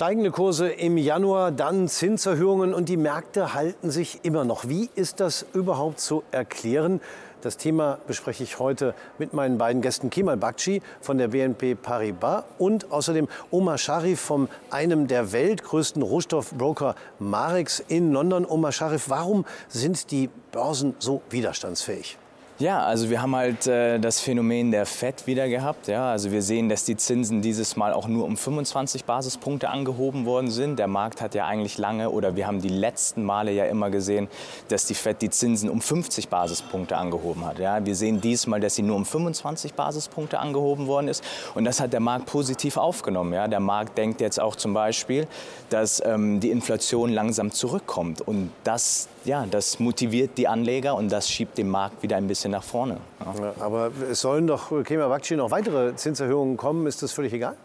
Steigende 0.00 0.30
Kurse 0.30 0.70
im 0.70 0.96
Januar, 0.96 1.52
dann 1.52 1.86
Zinserhöhungen 1.86 2.72
und 2.72 2.88
die 2.88 2.96
Märkte 2.96 3.52
halten 3.52 3.90
sich 3.90 4.20
immer 4.22 4.44
noch. 4.44 4.66
Wie 4.66 4.88
ist 4.94 5.20
das 5.20 5.44
überhaupt 5.52 6.00
zu 6.00 6.22
erklären? 6.30 7.02
Das 7.42 7.58
Thema 7.58 7.98
bespreche 8.06 8.42
ich 8.42 8.58
heute 8.58 8.94
mit 9.18 9.34
meinen 9.34 9.58
beiden 9.58 9.82
Gästen 9.82 10.08
Kemal 10.08 10.38
Bakci 10.38 10.80
von 11.02 11.18
der 11.18 11.28
BNP 11.28 11.74
Paribas 11.74 12.44
und 12.56 12.90
außerdem 12.90 13.28
Omar 13.50 13.76
Sharif 13.76 14.20
von 14.20 14.48
einem 14.70 15.06
der 15.06 15.32
weltgrößten 15.32 16.00
Rohstoffbroker 16.00 16.94
Marex 17.18 17.84
in 17.86 18.10
London. 18.10 18.46
Omar 18.46 18.72
Sharif, 18.72 19.10
warum 19.10 19.44
sind 19.68 20.10
die 20.12 20.30
Börsen 20.50 20.94
so 20.98 21.20
widerstandsfähig? 21.28 22.16
Ja, 22.60 22.84
also 22.84 23.08
wir 23.08 23.22
haben 23.22 23.34
halt 23.34 23.66
äh, 23.66 23.98
das 23.98 24.20
Phänomen 24.20 24.70
der 24.70 24.84
FED 24.84 25.26
wieder 25.26 25.48
gehabt. 25.48 25.88
Ja? 25.88 26.10
Also 26.10 26.30
wir 26.30 26.42
sehen, 26.42 26.68
dass 26.68 26.84
die 26.84 26.94
Zinsen 26.94 27.40
dieses 27.40 27.74
Mal 27.74 27.94
auch 27.94 28.06
nur 28.06 28.26
um 28.26 28.36
25 28.36 29.06
Basispunkte 29.06 29.70
angehoben 29.70 30.26
worden 30.26 30.50
sind. 30.50 30.78
Der 30.78 30.86
Markt 30.86 31.22
hat 31.22 31.34
ja 31.34 31.46
eigentlich 31.46 31.78
lange 31.78 32.10
oder 32.10 32.36
wir 32.36 32.46
haben 32.46 32.60
die 32.60 32.68
letzten 32.68 33.24
Male 33.24 33.50
ja 33.50 33.64
immer 33.64 33.88
gesehen, 33.88 34.28
dass 34.68 34.84
die 34.84 34.92
FED 34.92 35.22
die 35.22 35.30
Zinsen 35.30 35.70
um 35.70 35.80
50 35.80 36.28
Basispunkte 36.28 36.98
angehoben 36.98 37.46
hat. 37.46 37.58
Ja? 37.58 37.82
Wir 37.82 37.96
sehen 37.96 38.20
diesmal, 38.20 38.60
dass 38.60 38.74
sie 38.74 38.82
nur 38.82 38.96
um 38.96 39.06
25 39.06 39.72
Basispunkte 39.72 40.38
angehoben 40.38 40.86
worden 40.86 41.08
ist 41.08 41.24
und 41.54 41.64
das 41.64 41.80
hat 41.80 41.94
der 41.94 42.00
Markt 42.00 42.26
positiv 42.26 42.76
aufgenommen. 42.76 43.32
Ja? 43.32 43.48
Der 43.48 43.60
Markt 43.60 43.96
denkt 43.96 44.20
jetzt 44.20 44.38
auch 44.38 44.54
zum 44.54 44.74
Beispiel, 44.74 45.26
dass 45.70 46.02
ähm, 46.04 46.40
die 46.40 46.50
Inflation 46.50 47.10
langsam 47.10 47.52
zurückkommt 47.52 48.20
und 48.20 48.50
das, 48.64 49.08
ja, 49.24 49.46
das 49.46 49.78
motiviert 49.78 50.36
die 50.36 50.48
Anleger 50.48 50.94
und 50.94 51.10
das 51.10 51.28
schiebt 51.28 51.58
den 51.58 51.68
Markt 51.68 52.02
wieder 52.02 52.16
ein 52.16 52.26
bisschen 52.26 52.52
nach 52.52 52.62
vorne. 52.62 52.98
Ja. 53.20 53.54
aber 53.60 53.90
es 54.10 54.20
sollen 54.20 54.46
doch, 54.46 54.70
Kema 54.84 55.08
Bakci, 55.08 55.36
noch 55.36 55.50
weitere 55.50 55.94
Zinserhöhungen 55.94 56.56
kommen. 56.56 56.86
Ist 56.86 57.02
das 57.02 57.12
völlig 57.12 57.32
egal? 57.32 57.56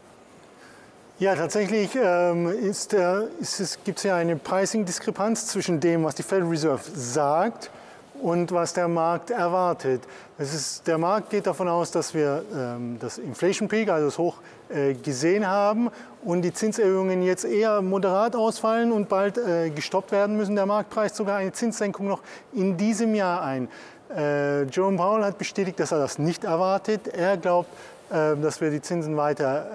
Ja, 1.17 1.33
tatsächlich 1.33 1.91
ähm, 1.95 2.47
ist, 2.47 2.93
äh, 2.93 3.21
ist 3.39 3.61
es, 3.61 3.79
gibt 3.85 3.99
es 3.99 4.03
ja 4.03 4.17
eine 4.17 4.35
Pricing-Diskrepanz 4.35 5.47
zwischen 5.47 5.79
dem, 5.79 6.03
was 6.03 6.15
die 6.15 6.23
Federal 6.23 6.49
Reserve 6.49 6.81
sagt 6.93 7.71
und 8.21 8.51
was 8.51 8.73
der 8.73 8.89
Markt 8.89 9.29
erwartet. 9.29 10.01
Ist, 10.37 10.85
der 10.87 10.97
Markt 10.97 11.29
geht 11.29 11.47
davon 11.47 11.69
aus, 11.69 11.91
dass 11.91 12.13
wir 12.13 12.43
ähm, 12.53 12.97
das 12.99 13.17
Inflation 13.17 13.69
Peak, 13.69 13.89
also 13.89 14.07
das 14.07 14.17
Hoch, 14.17 14.35
gesehen 15.03 15.47
haben 15.47 15.89
und 16.25 16.41
die 16.41 16.51
Zinserhöhungen 16.51 17.21
jetzt 17.21 17.45
eher 17.45 17.81
moderat 17.81 18.35
ausfallen 18.35 18.91
und 18.91 19.07
bald 19.07 19.37
äh, 19.37 19.69
gestoppt 19.69 20.11
werden 20.11 20.37
müssen. 20.37 20.55
Der 20.55 20.65
Markt 20.65 20.89
preist 20.89 21.15
sogar 21.15 21.37
eine 21.37 21.51
Zinssenkung 21.51 22.07
noch 22.07 22.21
in 22.53 22.75
diesem 22.75 23.13
Jahr 23.13 23.43
ein. 23.43 23.69
Äh, 24.15 24.63
Jerome 24.63 24.97
Powell 24.97 25.23
hat 25.23 25.37
bestätigt, 25.37 25.79
dass 25.79 25.91
er 25.91 25.99
das 25.99 26.17
nicht 26.17 26.43
erwartet. 26.43 27.07
Er 27.07 27.37
glaubt, 27.37 27.69
äh, 28.09 28.35
dass 28.35 28.59
wir 28.59 28.71
die 28.71 28.81
Zinsen 28.81 29.17
weiter 29.17 29.67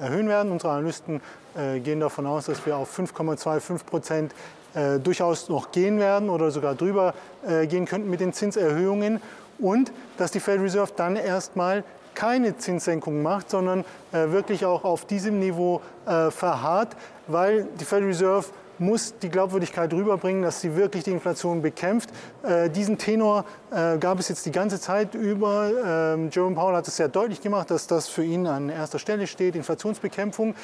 äh, 0.00 0.04
erhöhen 0.04 0.28
werden. 0.28 0.52
Unsere 0.52 0.72
Analysten 0.72 1.20
äh, 1.56 1.80
gehen 1.80 2.00
davon 2.00 2.26
aus, 2.26 2.46
dass 2.46 2.64
wir 2.64 2.76
auf 2.76 2.96
5,25 2.96 3.84
Prozent 3.84 4.34
äh, 4.74 4.98
durchaus 4.98 5.48
noch 5.48 5.72
gehen 5.72 5.98
werden 5.98 6.30
oder 6.30 6.50
sogar 6.50 6.74
drüber 6.74 7.14
äh, 7.46 7.66
gehen 7.66 7.86
könnten 7.86 8.08
mit 8.08 8.20
den 8.20 8.32
Zinserhöhungen 8.32 9.20
und 9.58 9.92
dass 10.16 10.30
die 10.30 10.40
Federal 10.40 10.64
Reserve 10.64 10.92
dann 10.96 11.16
erstmal 11.16 11.84
keine 12.14 12.56
Zinssenkung 12.56 13.22
macht, 13.22 13.50
sondern 13.50 13.84
wirklich 14.12 14.64
auch 14.64 14.84
auf 14.84 15.04
diesem 15.06 15.38
Niveau 15.38 15.80
verharrt, 16.04 16.96
weil 17.26 17.66
die 17.78 17.84
Federal 17.84 18.08
Reserve 18.08 18.46
muss 18.82 19.14
die 19.18 19.28
Glaubwürdigkeit 19.28 19.92
rüberbringen, 19.92 20.42
dass 20.42 20.60
sie 20.60 20.76
wirklich 20.76 21.04
die 21.04 21.12
Inflation 21.12 21.62
bekämpft. 21.62 22.10
Äh, 22.42 22.68
diesen 22.68 22.98
Tenor 22.98 23.44
äh, 23.70 23.96
gab 23.98 24.18
es 24.18 24.28
jetzt 24.28 24.44
die 24.44 24.52
ganze 24.52 24.80
Zeit 24.80 25.14
über. 25.14 25.70
Ähm, 26.14 26.30
Jerome 26.30 26.54
Powell 26.54 26.76
hat 26.76 26.88
es 26.88 26.96
sehr 26.96 27.08
deutlich 27.08 27.40
gemacht, 27.40 27.70
dass 27.70 27.86
das 27.86 28.08
für 28.08 28.24
ihn 28.24 28.46
an 28.46 28.68
erster 28.68 28.98
Stelle 28.98 29.26
steht, 29.26 29.56
Inflationsbekämpfung. 29.56 30.54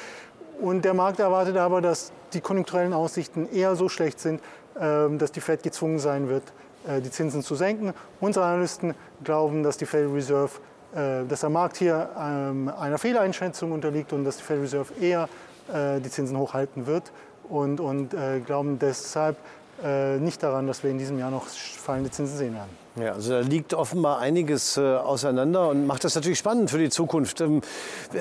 Und 0.61 0.83
der 0.83 0.93
Markt 0.93 1.19
erwartet 1.19 1.55
aber, 1.55 1.81
dass 1.81 2.11
die 2.33 2.41
konjunkturellen 2.41 2.93
Aussichten 2.93 3.47
eher 3.51 3.75
so 3.75 3.89
schlecht 3.89 4.19
sind, 4.19 4.41
äh, 4.75 5.09
dass 5.17 5.31
die 5.31 5.41
Fed 5.41 5.63
gezwungen 5.63 5.99
sein 5.99 6.27
wird, 6.27 6.43
äh, 6.87 7.01
die 7.01 7.11
Zinsen 7.11 7.41
zu 7.41 7.55
senken. 7.55 7.93
Unsere 8.19 8.45
Analysten 8.45 8.93
glauben, 9.23 9.63
dass 9.63 9.77
die 9.77 9.85
Federal 9.85 10.13
Reserve 10.13 10.51
äh, 10.57 10.68
dass 10.93 11.41
der 11.41 11.49
Markt 11.49 11.77
hier 11.77 12.09
ähm, 12.19 12.71
einer 12.79 12.97
Fehleinschätzung 12.97 13.71
unterliegt 13.71 14.11
und 14.11 14.25
dass 14.25 14.37
die 14.37 14.43
Federal 14.43 14.63
Reserve 14.63 14.93
eher 14.99 15.29
äh, 15.73 15.99
die 15.99 16.09
Zinsen 16.09 16.37
hochhalten 16.37 16.87
wird 16.87 17.11
und, 17.47 17.79
und 17.79 18.13
äh, 18.13 18.39
glauben 18.39 18.79
deshalb 18.79 19.37
äh, 19.83 20.17
nicht 20.17 20.41
daran, 20.41 20.67
dass 20.67 20.83
wir 20.83 20.89
in 20.91 20.97
diesem 20.97 21.19
Jahr 21.19 21.31
noch 21.31 21.45
fallende 21.47 22.09
Zinsen 22.11 22.37
sehen 22.37 22.53
werden. 22.53 22.69
Ja, 23.01 23.13
also 23.13 23.31
da 23.31 23.39
liegt 23.39 23.73
offenbar 23.73 24.19
einiges 24.19 24.75
äh, 24.75 24.81
auseinander 24.81 25.69
und 25.69 25.87
macht 25.87 26.03
das 26.03 26.15
natürlich 26.15 26.39
spannend 26.39 26.69
für 26.69 26.77
die 26.77 26.89
Zukunft. 26.89 27.39
Ähm, 27.39 27.61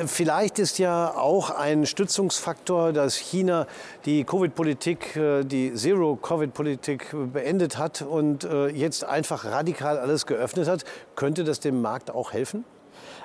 vielleicht 0.07 0.59
ist 0.59 0.79
ja 0.79 1.15
auch 1.15 1.51
ein 1.51 1.87
Stützungsfaktor, 1.87 2.93
dass 2.93 3.17
China 3.17 3.67
die 4.05 4.25
Covid-Politik, 4.25 5.17
äh, 5.17 5.45
die 5.45 5.75
Zero-Covid-Politik 5.75 7.15
beendet 7.33 7.79
hat 7.79 8.03
und 8.03 8.45
äh, 8.45 8.69
jetzt 8.69 9.05
einfach 9.05 9.45
radikal 9.45 9.99
alles 9.99 10.27
geöffnet 10.27 10.69
hat. 10.69 10.85
Könnte 11.17 11.45
das 11.45 11.61
dem 11.61 11.83
Markt 11.83 12.11
auch 12.11 12.33
helfen? 12.33 12.65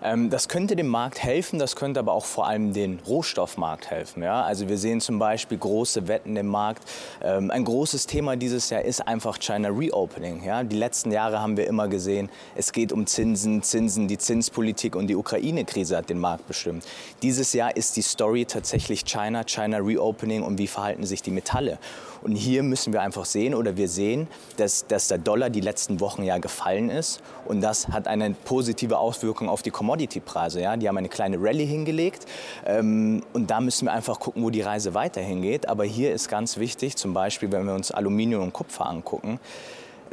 Ähm, 0.03 0.29
das 0.29 0.49
könnte 0.49 0.75
dem 0.75 0.87
Markt 0.87 1.23
helfen, 1.23 1.59
das 1.59 1.75
könnte 1.75 1.99
aber 1.99 2.13
auch 2.13 2.25
vor 2.25 2.47
allem 2.47 2.73
den 2.73 2.99
Rohstoffmarkt 3.07 3.89
helfen. 3.89 4.23
Ja? 4.23 4.43
Also 4.43 4.67
wir 4.67 4.77
sehen 4.77 5.01
zum 5.01 5.19
Beispiel 5.19 5.57
große 5.57 6.07
Wetten 6.07 6.35
im 6.35 6.47
Markt. 6.47 6.83
Ähm, 7.21 7.51
ein 7.51 7.63
großes 7.63 8.07
Thema 8.07 8.35
dieses 8.35 8.69
Jahr 8.69 8.81
ist 8.81 9.07
einfach 9.07 9.39
China 9.39 9.69
Reopening. 9.69 10.43
Ja? 10.43 10.63
Die 10.63 10.75
letzten 10.75 11.11
Jahre 11.11 11.41
haben 11.41 11.57
wir 11.57 11.67
immer 11.67 11.87
gesehen, 11.87 12.29
es 12.55 12.71
geht 12.71 12.91
um 12.91 13.07
Zinsen, 13.07 13.63
Zinsen, 13.63 14.07
die 14.07 14.17
Zinspolitik 14.17 14.95
und 14.95 15.07
die 15.07 15.15
Ukraine-Krise 15.15 15.97
hat 15.97 16.09
den 16.09 16.19
Markt 16.19 16.47
bestimmt. 16.47 16.85
Dieses 17.21 17.53
Jahr 17.53 17.75
ist 17.75 17.95
die 17.95 18.01
Story 18.01 18.45
tatsächlich 18.45 19.05
China, 19.05 19.43
China 19.43 19.77
Reopening 19.77 20.43
und 20.43 20.57
wie 20.57 20.67
verhalten 20.67 21.05
sich 21.05 21.21
die 21.21 21.31
Metalle. 21.31 21.77
Und 22.21 22.35
hier 22.37 22.63
müssen 22.63 22.93
wir 22.93 23.01
einfach 23.01 23.25
sehen 23.25 23.53
oder 23.53 23.75
wir 23.75 23.89
sehen, 23.89 24.27
dass, 24.55 24.87
dass 24.87 25.09
der 25.09 25.17
Dollar 25.17 25.49
die 25.49 25.59
letzten 25.59 25.99
Wochen 25.99 26.23
ja 26.23 26.37
gefallen 26.37 26.89
ist 26.89 27.21
und 27.45 27.59
das 27.59 27.89
hat 27.89 28.07
eine 28.07 28.31
positive 28.45 28.97
Auswirkung 28.97 29.49
auf 29.49 29.61
die 29.65 29.71
Commodity-Preise. 29.71 30.61
Ja? 30.61 30.77
Die 30.77 30.87
haben 30.87 30.97
eine 30.97 31.09
kleine 31.09 31.37
Rallye 31.39 31.65
hingelegt 31.65 32.25
ähm, 32.65 33.23
und 33.33 33.49
da 33.49 33.61
müssen 33.61 33.85
wir 33.85 33.93
einfach 33.93 34.19
gucken, 34.19 34.43
wo 34.43 34.49
die 34.49 34.61
Reise 34.61 34.93
weiterhin 34.93 35.41
geht. 35.41 35.67
Aber 35.67 35.83
hier 35.83 36.13
ist 36.13 36.29
ganz 36.29 36.57
wichtig, 36.57 36.95
zum 36.95 37.13
Beispiel, 37.13 37.51
wenn 37.51 37.65
wir 37.65 37.73
uns 37.73 37.91
Aluminium 37.91 38.43
und 38.43 38.53
Kupfer 38.53 38.85
angucken, 38.85 39.39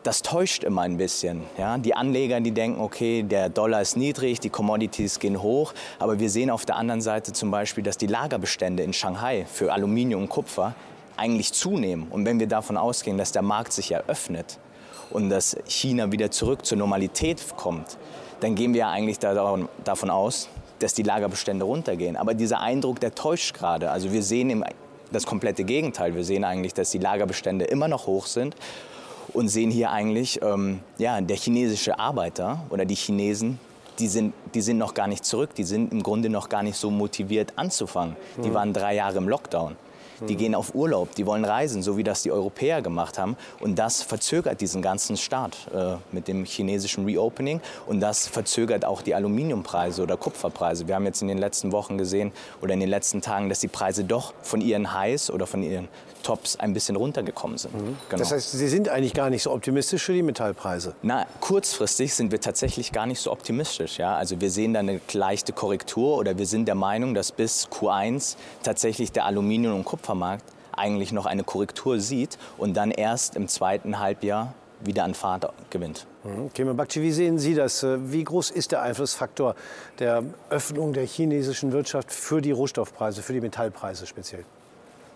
das 0.03 0.22
täuscht 0.22 0.65
immer 0.65 0.83
ein 0.83 0.97
bisschen. 0.97 1.43
Ja? 1.59 1.78
Die 1.78 1.94
Anleger, 1.94 2.41
die 2.41 2.53
denken, 2.53 2.81
okay, 2.81 3.22
der 3.22 3.49
Dollar 3.49 3.83
ist 3.83 3.97
niedrig, 3.97 4.41
die 4.41 4.50
Commodities 4.50 5.19
gehen 5.19 5.43
hoch, 5.43 5.75
aber 5.99 6.19
wir 6.19 6.31
sehen 6.31 6.50
auf 6.50 6.65
der 6.65 6.77
anderen 6.77 7.00
Seite 7.00 7.32
zum 7.32 7.50
Beispiel, 7.50 7.84
dass 7.84 7.99
die 7.99 8.06
Lagerbestände 8.06 8.82
in 8.82 8.93
Shanghai 8.93 9.47
für 9.50 9.72
Aluminium 9.72 10.22
und 10.22 10.28
Kupfer 10.28 10.75
eigentlich 11.17 11.53
zunehmen. 11.53 12.06
Und 12.11 12.25
wenn 12.25 12.41
wir 12.41 12.47
davon 12.47 12.77
ausgehen, 12.77 13.19
dass 13.19 13.32
der 13.32 13.43
Markt 13.43 13.72
sich 13.72 13.93
eröffnet 13.93 14.59
und 15.11 15.28
dass 15.28 15.56
China 15.67 16.12
wieder 16.12 16.31
zurück 16.31 16.65
zur 16.65 16.78
Normalität 16.78 17.44
kommt, 17.56 17.99
dann 18.41 18.55
gehen 18.55 18.75
wir 18.75 18.89
eigentlich 18.89 19.19
davon 19.19 20.11
aus, 20.11 20.49
dass 20.78 20.95
die 20.95 21.03
Lagerbestände 21.03 21.65
runtergehen. 21.65 22.17
Aber 22.17 22.34
dieser 22.34 22.61
Eindruck, 22.61 23.01
der 23.01 23.15
täuscht 23.15 23.55
gerade. 23.55 23.91
Also 23.91 24.12
wir 24.12 24.23
sehen 24.23 24.65
das 25.12 25.27
komplette 25.27 25.65
Gegenteil. 25.65 26.15
Wir 26.15 26.25
sehen 26.25 26.45
eigentlich, 26.45 26.75
dass 26.75 26.91
die 26.91 26.99
Lagerbestände 26.99 27.67
immer 27.67 27.89
noch 27.89 28.06
hoch 28.06 28.27
sind 28.27 28.56
und 29.33 29.49
sehen 29.49 29.71
hier 29.71 29.91
eigentlich, 29.91 30.41
ähm, 30.43 30.81
ja, 30.99 31.21
der 31.21 31.37
chinesische 31.37 31.99
Arbeiter 31.99 32.65
oder 32.71 32.84
die 32.84 32.95
Chinesen, 32.95 33.59
die 33.99 34.09
sind, 34.09 34.33
die 34.55 34.62
sind 34.62 34.79
noch 34.79 34.95
gar 34.95 35.06
nicht 35.06 35.25
zurück. 35.25 35.55
Die 35.55 35.65
sind 35.65 35.93
im 35.93 36.03
Grunde 36.03 36.31
noch 36.31 36.49
gar 36.49 36.62
nicht 36.62 36.77
so 36.77 36.91
motiviert 36.91 37.53
anzufangen. 37.56 38.17
Die 38.43 38.49
mhm. 38.49 38.55
waren 38.55 38.73
drei 38.73 38.95
Jahre 38.95 39.19
im 39.19 39.29
Lockdown. 39.29 39.77
Die 40.28 40.36
gehen 40.36 40.54
auf 40.54 40.75
Urlaub, 40.75 41.14
die 41.14 41.26
wollen 41.26 41.44
reisen, 41.44 41.82
so 41.82 41.97
wie 41.97 42.04
das 42.04 42.22
die 42.22 42.32
Europäer 42.32 42.82
gemacht 42.82 43.19
haben. 43.19 43.36
Und 43.60 43.78
das 43.78 44.03
verzögert 44.03 44.60
diesen 44.60 44.82
ganzen 44.82 45.16
Start 45.16 45.56
äh, 45.75 45.97
mit 46.12 46.28
dem 46.28 46.44
chinesischen 46.44 47.04
Reopening. 47.04 47.60
Und 47.86 48.00
das 48.00 48.26
verzögert 48.26 48.84
auch 48.84 49.03
die 49.03 49.14
Aluminiumpreise 49.14 50.03
oder 50.03 50.16
Kupferpreise. 50.16 50.88
Wir 50.88 50.94
haben 50.94 51.06
jetzt 51.06 51.22
in 51.22 51.28
den 51.28 51.38
letzten 51.38 51.72
Wochen 51.72 51.98
gesehen 51.98 52.32
oder 52.60 52.75
in 52.75 52.81
den 52.81 52.88
letzten 52.88 53.20
Tagen, 53.20 53.48
dass 53.48 53.60
die 53.60 53.69
Preise 53.69 54.04
doch 54.04 54.34
von 54.42 54.60
ihren 54.60 54.92
Highs 54.94 55.31
oder 55.31 55.47
von 55.47 55.62
ihren 55.62 55.88
Tops 56.23 56.56
ein 56.56 56.73
bisschen 56.73 56.96
runtergekommen 56.96 57.58
sind. 57.58 57.75
Mhm. 57.75 57.96
Genau. 58.08 58.19
Das 58.19 58.32
heißt, 58.32 58.52
Sie 58.52 58.69
sind 58.69 58.88
eigentlich 58.88 59.14
gar 59.14 59.31
nicht 59.31 59.43
so 59.43 59.52
optimistisch 59.52 60.02
für 60.02 60.12
die 60.12 60.23
Metallpreise? 60.23 60.94
Na, 61.02 61.26
kurzfristig 61.40 62.14
sind 62.14 62.32
wir 62.32 62.40
tatsächlich 62.40 62.93
gar 62.93 63.06
nicht 63.06 63.20
so 63.20 63.32
optimistisch. 63.32 63.99
Ja? 63.99 64.16
Also 64.16 64.40
wir 64.40 64.50
sehen 64.50 64.75
da 64.75 64.81
eine 64.81 65.00
leichte 65.12 65.52
Korrektur 65.52 66.16
oder 66.16 66.38
wir 66.38 66.46
sind 66.46 66.66
der 66.66 66.75
Meinung, 66.75 67.14
dass 67.14 67.32
bis 67.32 67.69
Q1 67.69 68.37
tatsächlich 68.62 69.12
der 69.12 69.25
Aluminium- 69.25 69.76
und 69.76 69.84
Kupfermarkt 70.11 70.45
eigentlich 70.73 71.12
noch 71.12 71.27
eine 71.27 71.45
Korrektur 71.45 72.01
sieht 72.01 72.39
und 72.57 72.77
dann 72.77 72.91
erst 72.91 73.37
im 73.37 73.49
zweiten 73.49 73.99
Halbjahr 73.99 74.55
wieder 74.81 75.05
an 75.05 75.15
Fahrt 75.15 75.53
gewinnt. 75.69 76.07
Mhm. 76.25 76.53
Kemal 76.55 76.75
Bakci, 76.75 77.03
wie 77.03 77.12
sehen 77.12 77.39
Sie 77.39 77.55
das? 77.55 77.85
Wie 77.85 78.25
groß 78.25 78.51
ist 78.51 78.73
der 78.73 78.83
Einflussfaktor 78.83 79.55
der 79.99 80.23
Öffnung 80.49 80.93
der 80.93 81.05
chinesischen 81.05 81.73
Wirtschaft 81.73 82.12
für 82.12 82.41
die 82.41 82.53
Rohstoffpreise, 82.53 83.23
für 83.23 83.35
die 83.35 83.41
Metallpreise 83.41 84.07
speziell? 84.07 84.45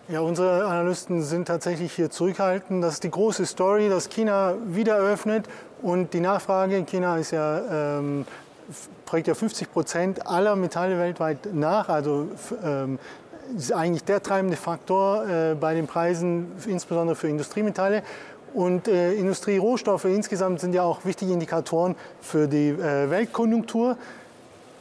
Ja, 0.07 0.19
unsere 0.19 0.65
Analysten 0.65 1.23
sind 1.23 1.47
tatsächlich 1.47 1.93
hier 1.93 2.11
zurückhaltend. 2.11 2.83
Das 2.83 2.95
ist 2.95 3.03
die 3.03 3.09
große 3.09 3.45
Story, 3.47 3.89
dass 3.89 4.09
China 4.09 4.53
wieder 4.67 4.97
öffnet 4.97 5.47
und 5.81 6.13
die 6.13 6.19
Nachfrage 6.19 6.77
in 6.77 6.85
China 6.85 7.17
ist 7.17 7.31
ja, 7.31 7.97
ähm, 7.97 8.27
prägt 9.07 9.27
ja 9.27 9.33
50 9.33 9.71
Prozent 9.71 10.27
aller 10.27 10.55
Metalle 10.55 10.99
weltweit 10.99 11.53
nach. 11.53 11.89
Also 11.89 12.27
ähm, 12.63 12.99
ist 13.57 13.71
eigentlich 13.71 14.03
der 14.03 14.21
treibende 14.21 14.57
Faktor 14.57 15.27
äh, 15.27 15.55
bei 15.55 15.73
den 15.73 15.87
Preisen, 15.87 16.51
insbesondere 16.67 17.15
für 17.15 17.27
Industriemetalle. 17.27 18.03
Und 18.53 18.87
äh, 18.87 19.13
Industrierohstoffe 19.13 20.05
insgesamt 20.05 20.61
sind 20.61 20.73
ja 20.73 20.83
auch 20.83 21.03
wichtige 21.03 21.33
Indikatoren 21.33 21.95
für 22.21 22.47
die 22.47 22.69
äh, 22.69 23.09
Weltkonjunktur. 23.09 23.97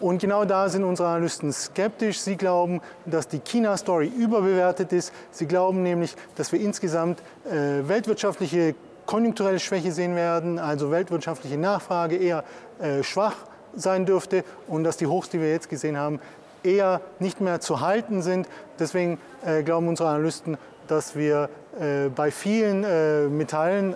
Und 0.00 0.20
genau 0.20 0.44
da 0.44 0.68
sind 0.68 0.84
unsere 0.84 1.08
Analysten 1.08 1.52
skeptisch. 1.52 2.20
Sie 2.20 2.36
glauben, 2.36 2.80
dass 3.06 3.26
die 3.26 3.40
China-Story 3.40 4.12
überbewertet 4.16 4.92
ist. 4.92 5.12
Sie 5.30 5.46
glauben 5.46 5.82
nämlich, 5.82 6.14
dass 6.36 6.52
wir 6.52 6.60
insgesamt 6.60 7.20
äh, 7.46 7.88
weltwirtschaftliche 7.88 8.74
konjunkturelle 9.06 9.58
Schwäche 9.60 9.92
sehen 9.92 10.14
werden, 10.14 10.58
also 10.58 10.90
weltwirtschaftliche 10.90 11.58
Nachfrage 11.58 12.16
eher 12.16 12.44
äh, 12.80 13.02
schwach 13.02 13.36
sein 13.76 14.06
dürfte 14.06 14.44
und 14.68 14.84
dass 14.84 14.96
die 14.96 15.06
Hochs, 15.06 15.28
die 15.28 15.40
wir 15.40 15.50
jetzt 15.50 15.68
gesehen 15.68 15.96
haben, 15.96 16.20
eher 16.64 17.00
nicht 17.18 17.40
mehr 17.40 17.60
zu 17.60 17.80
halten 17.80 18.22
sind. 18.22 18.48
Deswegen 18.78 19.18
äh, 19.44 19.62
glauben 19.62 19.88
unsere 19.88 20.08
Analysten, 20.08 20.58
dass 20.88 21.14
wir 21.14 21.48
äh, 21.80 22.08
bei 22.08 22.30
vielen 22.30 22.84
äh, 22.84 23.28
Metallen 23.28 23.94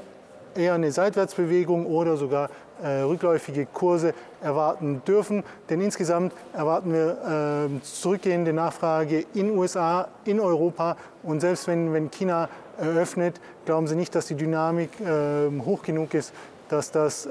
eher 0.54 0.74
eine 0.74 0.92
Seitwärtsbewegung 0.92 1.86
oder 1.86 2.16
sogar 2.16 2.50
äh, 2.82 3.00
rückläufige 3.00 3.66
Kurse 3.66 4.14
erwarten 4.40 5.02
dürfen. 5.06 5.42
Denn 5.68 5.80
insgesamt 5.80 6.32
erwarten 6.52 6.92
wir 6.92 7.70
äh, 7.76 7.82
zurückgehende 7.82 8.52
Nachfrage 8.52 9.24
in 9.34 9.56
USA, 9.56 10.08
in 10.24 10.40
Europa. 10.40 10.96
Und 11.22 11.40
selbst 11.40 11.66
wenn, 11.66 11.92
wenn 11.92 12.10
China 12.10 12.48
eröffnet, 12.78 13.40
glauben 13.64 13.86
Sie 13.86 13.96
nicht, 13.96 14.14
dass 14.14 14.26
die 14.26 14.36
Dynamik 14.36 14.90
äh, 15.00 15.50
hoch 15.64 15.82
genug 15.82 16.14
ist, 16.14 16.32
dass 16.68 16.90
das 16.90 17.26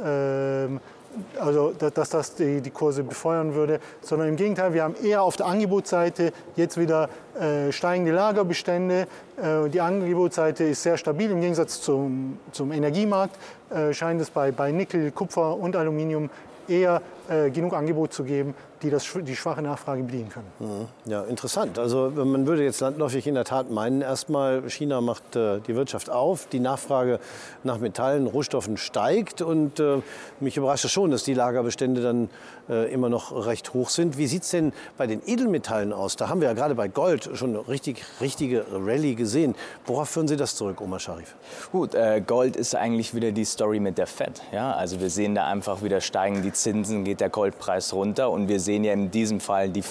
also 1.39 1.71
dass 1.71 2.09
das 2.09 2.35
die, 2.35 2.61
die, 2.61 2.69
Kurse 2.69 3.03
befeuern 3.03 3.53
würde, 3.55 3.79
sondern 4.01 4.29
im 4.29 4.35
Gegenteil, 4.35 4.73
wir 4.73 4.83
haben 4.83 4.95
eher 5.03 5.23
auf 5.23 5.35
der 5.37 5.47
Angebotsseite 5.47 6.31
jetzt 6.55 6.77
wieder 6.77 7.09
äh, 7.39 7.71
steigende 7.71 8.11
Lagerbestände. 8.11 9.07
Äh, 9.41 9.69
die 9.69 9.81
Angebotsseite 9.81 10.63
ist 10.65 10.83
sehr 10.83 10.97
stabil 10.97 11.31
im 11.31 11.41
Gegensatz 11.41 11.81
zum, 11.81 12.39
zum 12.51 12.71
Energiemarkt. 12.71 13.35
Äh, 13.69 13.93
scheint 13.93 14.21
es 14.21 14.29
bei, 14.29 14.51
bei 14.51 14.71
Nickel, 14.71 15.11
Kupfer 15.11 15.57
und 15.57 15.75
Aluminium 15.75 16.29
eher 16.67 17.01
äh, 17.29 17.49
genug 17.49 17.73
Angebot 17.73 18.13
zu 18.13 18.23
geben, 18.23 18.53
die 18.81 18.89
das, 18.89 19.07
die 19.21 19.35
schwache 19.35 19.61
Nachfrage 19.61 20.03
bedienen 20.03 20.29
können. 20.29 20.47
Mhm. 20.59 21.11
Ja, 21.11 21.23
interessant. 21.23 21.79
Also 21.79 22.11
man 22.13 22.45
würde 22.45 22.63
jetzt 22.63 22.79
landläufig 22.79 23.25
in 23.27 23.35
der 23.35 23.45
Tat 23.45 23.71
meinen, 23.71 24.01
erstmal 24.01 24.69
China 24.69 25.01
macht 25.01 25.35
äh, 25.35 25.59
die 25.61 25.75
Wirtschaft 25.75 26.09
auf, 26.09 26.47
die 26.47 26.59
Nachfrage 26.59 27.19
nach 27.63 27.79
Metallen, 27.79 28.27
Rohstoffen 28.27 28.77
steigt 28.77 29.41
und 29.41 29.79
äh, 29.79 30.01
mich 30.39 30.57
überrascht 30.57 30.85
es 30.85 30.91
schon, 30.91 31.11
dass 31.11 31.23
die 31.23 31.33
Lagerbestände 31.33 32.01
dann 32.01 32.29
äh, 32.69 32.91
immer 32.91 33.09
noch 33.09 33.45
recht 33.45 33.73
hoch 33.73 33.89
sind. 33.89 34.17
Wie 34.17 34.27
sieht 34.27 34.43
es 34.43 34.49
denn 34.49 34.73
bei 34.97 35.07
den 35.07 35.21
Edelmetallen 35.25 35.93
aus? 35.93 36.15
Da 36.15 36.29
haben 36.29 36.41
wir 36.41 36.47
ja 36.47 36.53
gerade 36.53 36.75
bei 36.75 36.87
Gold 36.87 37.29
schon 37.33 37.49
eine 37.51 37.67
richtig, 37.67 38.03
richtige 38.21 38.65
Rallye 38.71 39.15
gesehen. 39.15 39.55
Worauf 39.85 40.09
führen 40.09 40.27
Sie 40.27 40.37
das 40.37 40.55
zurück, 40.55 40.81
Omar 40.81 40.99
Sharif? 40.99 41.35
Gut, 41.71 41.95
äh, 41.95 42.21
Gold 42.25 42.55
ist 42.55 42.75
eigentlich 42.75 43.13
wieder 43.13 43.31
die 43.31 43.45
Story 43.45 43.79
mit 43.79 43.97
der 43.97 44.07
Fed. 44.07 44.41
Ja? 44.51 44.73
Also 44.73 44.99
wir 44.99 45.09
sehen 45.09 45.33
da 45.33 45.47
einfach 45.47 45.81
wieder 45.81 46.01
steigen 46.01 46.41
die 46.41 46.53
Zinsen, 46.53 47.03
geht 47.03 47.21
der 47.21 47.29
Goldpreis 47.29 47.93
runter 47.93 48.29
und 48.29 48.47
wir 48.47 48.59
sehen 48.67 48.83
ja 48.83 48.93
in 48.93 49.09
diesem 49.09 49.39
Fall 49.39 49.69
die 49.69 49.83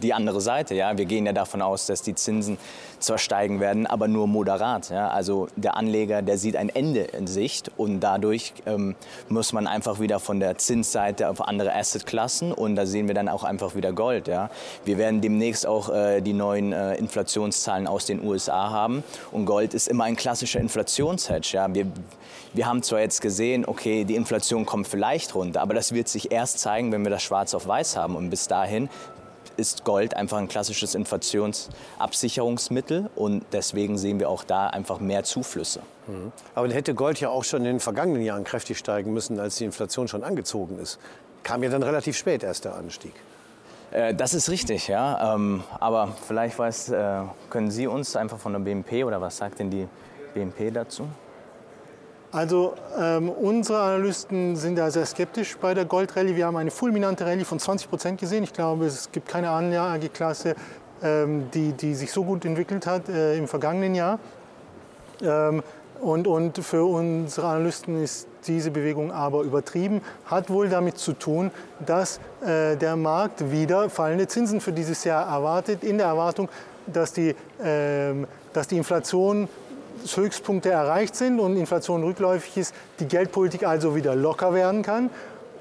die 0.00 0.14
andere 0.14 0.40
Seite. 0.40 0.74
Ja? 0.74 0.96
Wir 0.96 1.04
gehen 1.04 1.26
ja 1.26 1.32
davon 1.32 1.62
aus, 1.62 1.86
dass 1.86 2.02
die 2.02 2.14
Zinsen 2.14 2.58
zwar 2.98 3.18
steigen 3.18 3.60
werden, 3.60 3.86
aber 3.86 4.08
nur 4.08 4.26
moderat. 4.26 4.90
Ja? 4.90 5.08
Also 5.08 5.48
der 5.56 5.76
Anleger, 5.76 6.22
der 6.22 6.38
sieht 6.38 6.56
ein 6.56 6.68
Ende 6.68 7.00
in 7.00 7.26
Sicht 7.26 7.70
und 7.76 8.00
dadurch 8.00 8.54
ähm, 8.66 8.94
muss 9.28 9.52
man 9.52 9.66
einfach 9.66 10.00
wieder 10.00 10.20
von 10.20 10.40
der 10.40 10.58
Zinsseite 10.58 11.28
auf 11.28 11.46
andere 11.46 11.74
Assetklassen 11.74 12.52
und 12.52 12.76
da 12.76 12.86
sehen 12.86 13.08
wir 13.08 13.14
dann 13.14 13.28
auch 13.28 13.44
einfach 13.44 13.74
wieder 13.74 13.92
Gold. 13.92 14.28
Ja? 14.28 14.50
Wir 14.84 14.98
werden 14.98 15.20
demnächst 15.20 15.66
auch 15.66 15.88
äh, 15.90 16.20
die 16.20 16.32
neuen 16.32 16.72
äh, 16.72 16.94
Inflationszahlen 16.94 17.86
aus 17.86 18.06
den 18.06 18.24
USA 18.24 18.70
haben 18.70 19.02
und 19.30 19.46
Gold 19.46 19.74
ist 19.74 19.88
immer 19.88 20.04
ein 20.04 20.16
klassischer 20.16 20.60
Inflationshedge. 20.60 21.56
Ja? 21.56 21.74
Wir, 21.74 21.86
wir 22.54 22.66
haben 22.66 22.82
zwar 22.82 23.00
jetzt 23.00 23.20
gesehen, 23.20 23.64
okay, 23.66 24.04
die 24.04 24.14
Inflation 24.14 24.66
kommt 24.66 24.86
vielleicht 24.86 25.34
runter, 25.34 25.60
aber 25.60 25.74
das 25.74 25.92
wird 25.92 26.08
sich 26.08 26.30
erst 26.30 26.58
zeigen, 26.60 26.92
wenn 26.92 27.02
wir 27.04 27.10
das 27.10 27.22
schwarz 27.22 27.54
auf 27.54 27.66
weiß 27.66 27.96
haben 27.96 28.16
und 28.16 28.30
bis 28.30 28.46
dahin 28.46 28.88
ist 29.56 29.84
Gold 29.84 30.16
einfach 30.16 30.38
ein 30.38 30.48
klassisches 30.48 30.94
Inflationsabsicherungsmittel 30.94 33.10
und 33.14 33.44
deswegen 33.52 33.98
sehen 33.98 34.18
wir 34.18 34.28
auch 34.28 34.44
da 34.44 34.68
einfach 34.68 35.00
mehr 35.00 35.24
Zuflüsse. 35.24 35.80
Mhm. 36.06 36.32
Aber 36.54 36.66
dann 36.66 36.74
hätte 36.74 36.94
Gold 36.94 37.20
ja 37.20 37.30
auch 37.30 37.44
schon 37.44 37.60
in 37.60 37.66
den 37.66 37.80
vergangenen 37.80 38.22
Jahren 38.22 38.44
kräftig 38.44 38.78
steigen 38.78 39.12
müssen, 39.12 39.38
als 39.40 39.56
die 39.56 39.64
Inflation 39.64 40.08
schon 40.08 40.24
angezogen 40.24 40.78
ist. 40.78 40.98
Kam 41.42 41.62
ja 41.62 41.70
dann 41.70 41.82
relativ 41.82 42.16
spät 42.16 42.42
erst 42.42 42.64
der 42.64 42.74
Anstieg. 42.74 43.14
Äh, 43.90 44.14
das 44.14 44.34
ist 44.34 44.48
richtig, 44.48 44.88
ja. 44.88 45.34
Ähm, 45.34 45.62
aber 45.80 46.14
vielleicht 46.26 46.58
weiß, 46.58 46.90
äh, 46.90 47.22
können 47.50 47.70
Sie 47.70 47.86
uns 47.86 48.16
einfach 48.16 48.38
von 48.38 48.52
der 48.52 48.60
BNP 48.60 49.04
oder 49.04 49.20
was 49.20 49.36
sagt 49.36 49.58
denn 49.58 49.70
die 49.70 49.88
BNP 50.34 50.70
dazu? 50.70 51.08
Also 52.32 52.72
ähm, 52.98 53.28
unsere 53.28 53.80
Analysten 53.82 54.56
sind 54.56 54.76
da 54.76 54.90
sehr 54.90 55.04
skeptisch 55.04 55.58
bei 55.58 55.74
der 55.74 55.84
Goldrallye. 55.84 56.34
Wir 56.34 56.46
haben 56.46 56.56
eine 56.56 56.70
fulminante 56.70 57.26
Rallye 57.26 57.44
von 57.44 57.58
20 57.58 57.90
Prozent 57.90 58.20
gesehen. 58.20 58.42
Ich 58.42 58.54
glaube, 58.54 58.86
es 58.86 59.12
gibt 59.12 59.28
keine 59.28 59.50
Anlageklasse, 59.50 60.54
ähm, 61.02 61.50
die, 61.52 61.72
die 61.72 61.94
sich 61.94 62.10
so 62.10 62.24
gut 62.24 62.46
entwickelt 62.46 62.86
hat 62.86 63.06
äh, 63.10 63.36
im 63.36 63.48
vergangenen 63.48 63.94
Jahr. 63.94 64.18
Ähm, 65.20 65.62
und, 66.00 66.26
und 66.26 66.58
für 66.58 66.84
unsere 66.84 67.48
Analysten 67.48 68.02
ist 68.02 68.26
diese 68.46 68.70
Bewegung 68.70 69.12
aber 69.12 69.42
übertrieben, 69.42 70.00
hat 70.24 70.48
wohl 70.48 70.70
damit 70.70 70.96
zu 70.96 71.12
tun, 71.12 71.50
dass 71.84 72.18
äh, 72.40 72.76
der 72.76 72.96
Markt 72.96 73.52
wieder 73.52 73.90
fallende 73.90 74.26
Zinsen 74.26 74.62
für 74.62 74.72
dieses 74.72 75.04
Jahr 75.04 75.28
erwartet, 75.28 75.84
in 75.84 75.98
der 75.98 76.06
Erwartung, 76.06 76.48
dass 76.86 77.12
die, 77.12 77.36
äh, 77.62 78.14
dass 78.54 78.68
die 78.68 78.78
Inflation 78.78 79.48
Höchstpunkte 80.16 80.70
erreicht 80.70 81.14
sind 81.16 81.40
und 81.40 81.56
Inflation 81.56 82.02
rückläufig 82.04 82.56
ist, 82.56 82.74
die 83.00 83.06
Geldpolitik 83.06 83.64
also 83.64 83.94
wieder 83.94 84.14
locker 84.14 84.54
werden 84.54 84.82
kann. 84.82 85.10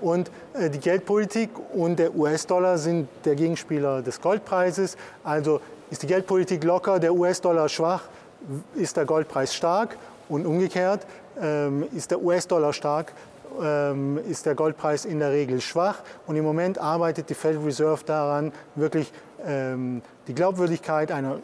Und 0.01 0.31
äh, 0.53 0.69
die 0.69 0.79
Geldpolitik 0.79 1.49
und 1.73 1.99
der 1.99 2.15
US-Dollar 2.15 2.77
sind 2.77 3.07
der 3.23 3.35
Gegenspieler 3.35 4.01
des 4.01 4.19
Goldpreises. 4.19 4.97
Also 5.23 5.61
ist 5.89 6.03
die 6.03 6.07
Geldpolitik 6.07 6.63
locker, 6.63 6.99
der 6.99 7.13
US-Dollar 7.13 7.69
schwach, 7.69 8.03
ist 8.75 8.97
der 8.97 9.05
Goldpreis 9.05 9.53
stark. 9.53 9.97
Und 10.27 10.45
umgekehrt 10.45 11.05
ähm, 11.39 11.85
ist 11.93 12.11
der 12.11 12.21
US-Dollar 12.23 12.73
stark, 12.73 13.13
ähm, 13.61 14.17
ist 14.29 14.45
der 14.45 14.55
Goldpreis 14.55 15.05
in 15.05 15.19
der 15.19 15.31
Regel 15.31 15.61
schwach. 15.61 15.99
Und 16.25 16.35
im 16.35 16.45
Moment 16.45 16.77
arbeitet 16.77 17.29
die 17.29 17.33
Federal 17.33 17.65
Reserve 17.65 18.03
daran, 18.05 18.53
wirklich 18.75 19.11
die 19.45 20.33
Glaubwürdigkeit 20.35 21.11
einer 21.11 21.39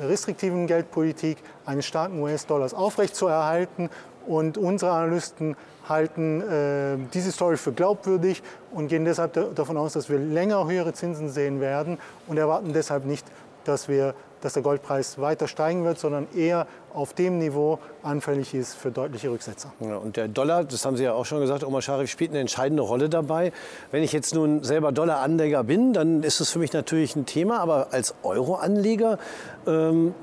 restriktiven 0.00 0.66
Geldpolitik, 0.66 1.38
eines 1.64 1.86
starken 1.86 2.20
US-Dollars 2.20 2.74
aufrechtzuerhalten. 2.74 3.90
Und 4.26 4.58
unsere 4.58 4.92
Analysten 4.92 5.56
halten 5.88 6.40
äh, 6.42 6.96
diese 7.14 7.32
Story 7.32 7.56
für 7.56 7.72
glaubwürdig 7.72 8.42
und 8.70 8.88
gehen 8.88 9.04
deshalb 9.04 9.54
davon 9.54 9.76
aus, 9.76 9.94
dass 9.94 10.08
wir 10.08 10.18
länger 10.18 10.68
höhere 10.68 10.92
Zinsen 10.92 11.30
sehen 11.30 11.60
werden 11.60 11.98
und 12.26 12.36
erwarten 12.36 12.72
deshalb 12.72 13.06
nicht, 13.06 13.26
dass, 13.64 13.88
wir, 13.88 14.14
dass 14.40 14.54
der 14.54 14.62
Goldpreis 14.62 15.20
weiter 15.20 15.48
steigen 15.48 15.84
wird, 15.84 15.98
sondern 15.98 16.26
eher 16.34 16.66
auf 16.94 17.12
dem 17.14 17.38
Niveau 17.38 17.78
anfällig 18.02 18.54
ist 18.54 18.74
für 18.74 18.90
deutliche 18.90 19.30
Rücksetzer. 19.30 19.72
Ja, 19.80 19.96
und 19.96 20.16
der 20.16 20.28
Dollar, 20.28 20.64
das 20.64 20.84
haben 20.84 20.96
Sie 20.96 21.04
ja 21.04 21.12
auch 21.12 21.26
schon 21.26 21.40
gesagt, 21.40 21.64
Omar 21.64 21.82
Sharif 21.82 22.10
spielt 22.10 22.30
eine 22.30 22.40
entscheidende 22.40 22.82
Rolle 22.82 23.08
dabei. 23.08 23.52
Wenn 23.90 24.02
ich 24.02 24.12
jetzt 24.12 24.34
nun 24.34 24.64
selber 24.64 24.90
Dollaranleger 24.92 25.64
bin, 25.64 25.92
dann 25.92 26.22
ist 26.22 26.40
es 26.40 26.50
für 26.50 26.58
mich 26.58 26.72
natürlich 26.72 27.14
ein 27.16 27.26
Thema, 27.26 27.60
aber 27.60 27.88
als 27.92 28.14
Euro-Anleger 28.22 29.18
ähm, 29.66 30.14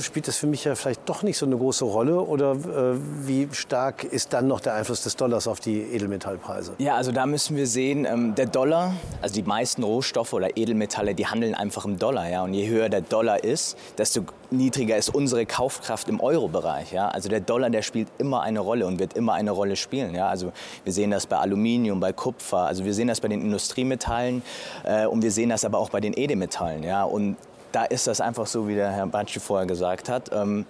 spielt 0.00 0.28
das 0.28 0.36
für 0.36 0.46
mich 0.46 0.64
ja 0.64 0.74
vielleicht 0.74 1.08
doch 1.08 1.22
nicht 1.22 1.38
so 1.38 1.46
eine 1.46 1.56
große 1.56 1.84
Rolle. 1.84 2.20
Oder 2.20 2.52
äh, 2.52 2.98
wie 3.26 3.48
stark 3.52 4.04
ist 4.04 4.32
dann 4.32 4.46
noch 4.46 4.60
der 4.60 4.74
Einfluss 4.74 5.02
des 5.02 5.16
Dollars 5.16 5.48
auf 5.48 5.60
die 5.60 5.80
Edelmetallpreise? 5.80 6.72
Ja, 6.78 6.94
also 6.94 7.12
da 7.12 7.26
müssen 7.26 7.56
wir 7.56 7.66
sehen, 7.66 8.04
ähm, 8.04 8.34
der 8.34 8.46
Dollar, 8.46 8.94
also 9.20 9.34
die 9.34 9.42
meisten 9.42 9.82
Rohstoffe 9.82 10.32
oder 10.32 10.56
Edelmetalle, 10.56 11.14
die 11.14 11.26
handeln 11.26 11.54
einfach 11.54 11.84
im 11.84 11.98
Dollar. 11.98 12.28
Ja? 12.28 12.44
Und 12.44 12.54
je 12.54 12.68
höher 12.68 12.88
der 12.88 13.00
Dollar 13.00 13.42
ist, 13.42 13.47
desto 13.96 14.22
niedriger 14.50 14.96
ist 14.96 15.14
unsere 15.14 15.46
Kaufkraft 15.46 16.08
im 16.08 16.20
Euro-Bereich. 16.20 16.92
Ja? 16.92 17.08
Also 17.08 17.28
der 17.28 17.40
Dollar, 17.40 17.70
der 17.70 17.82
spielt 17.82 18.08
immer 18.18 18.42
eine 18.42 18.60
Rolle 18.60 18.86
und 18.86 18.98
wird 18.98 19.14
immer 19.14 19.34
eine 19.34 19.50
Rolle 19.50 19.76
spielen. 19.76 20.14
Ja? 20.14 20.28
Also 20.28 20.52
wir 20.84 20.92
sehen 20.92 21.10
das 21.10 21.26
bei 21.26 21.36
Aluminium, 21.36 22.00
bei 22.00 22.12
Kupfer, 22.12 22.58
also 22.58 22.84
wir 22.84 22.94
sehen 22.94 23.08
das 23.08 23.20
bei 23.20 23.28
den 23.28 23.42
Industriemetallen 23.42 24.42
äh, 24.84 25.06
und 25.06 25.22
wir 25.22 25.30
sehen 25.30 25.50
das 25.50 25.64
aber 25.64 25.78
auch 25.78 25.90
bei 25.90 26.00
den 26.00 26.16
Edelmetallen. 26.16 26.82
Ja? 26.82 27.04
Und 27.04 27.36
da 27.72 27.84
ist 27.84 28.06
das 28.06 28.20
einfach 28.20 28.46
so, 28.46 28.66
wie 28.68 28.74
der 28.74 28.90
Herr 28.90 29.06
Bacci 29.06 29.40
vorher 29.40 29.66
gesagt 29.66 30.08
hat. 30.08 30.30
Ähm, 30.32 30.64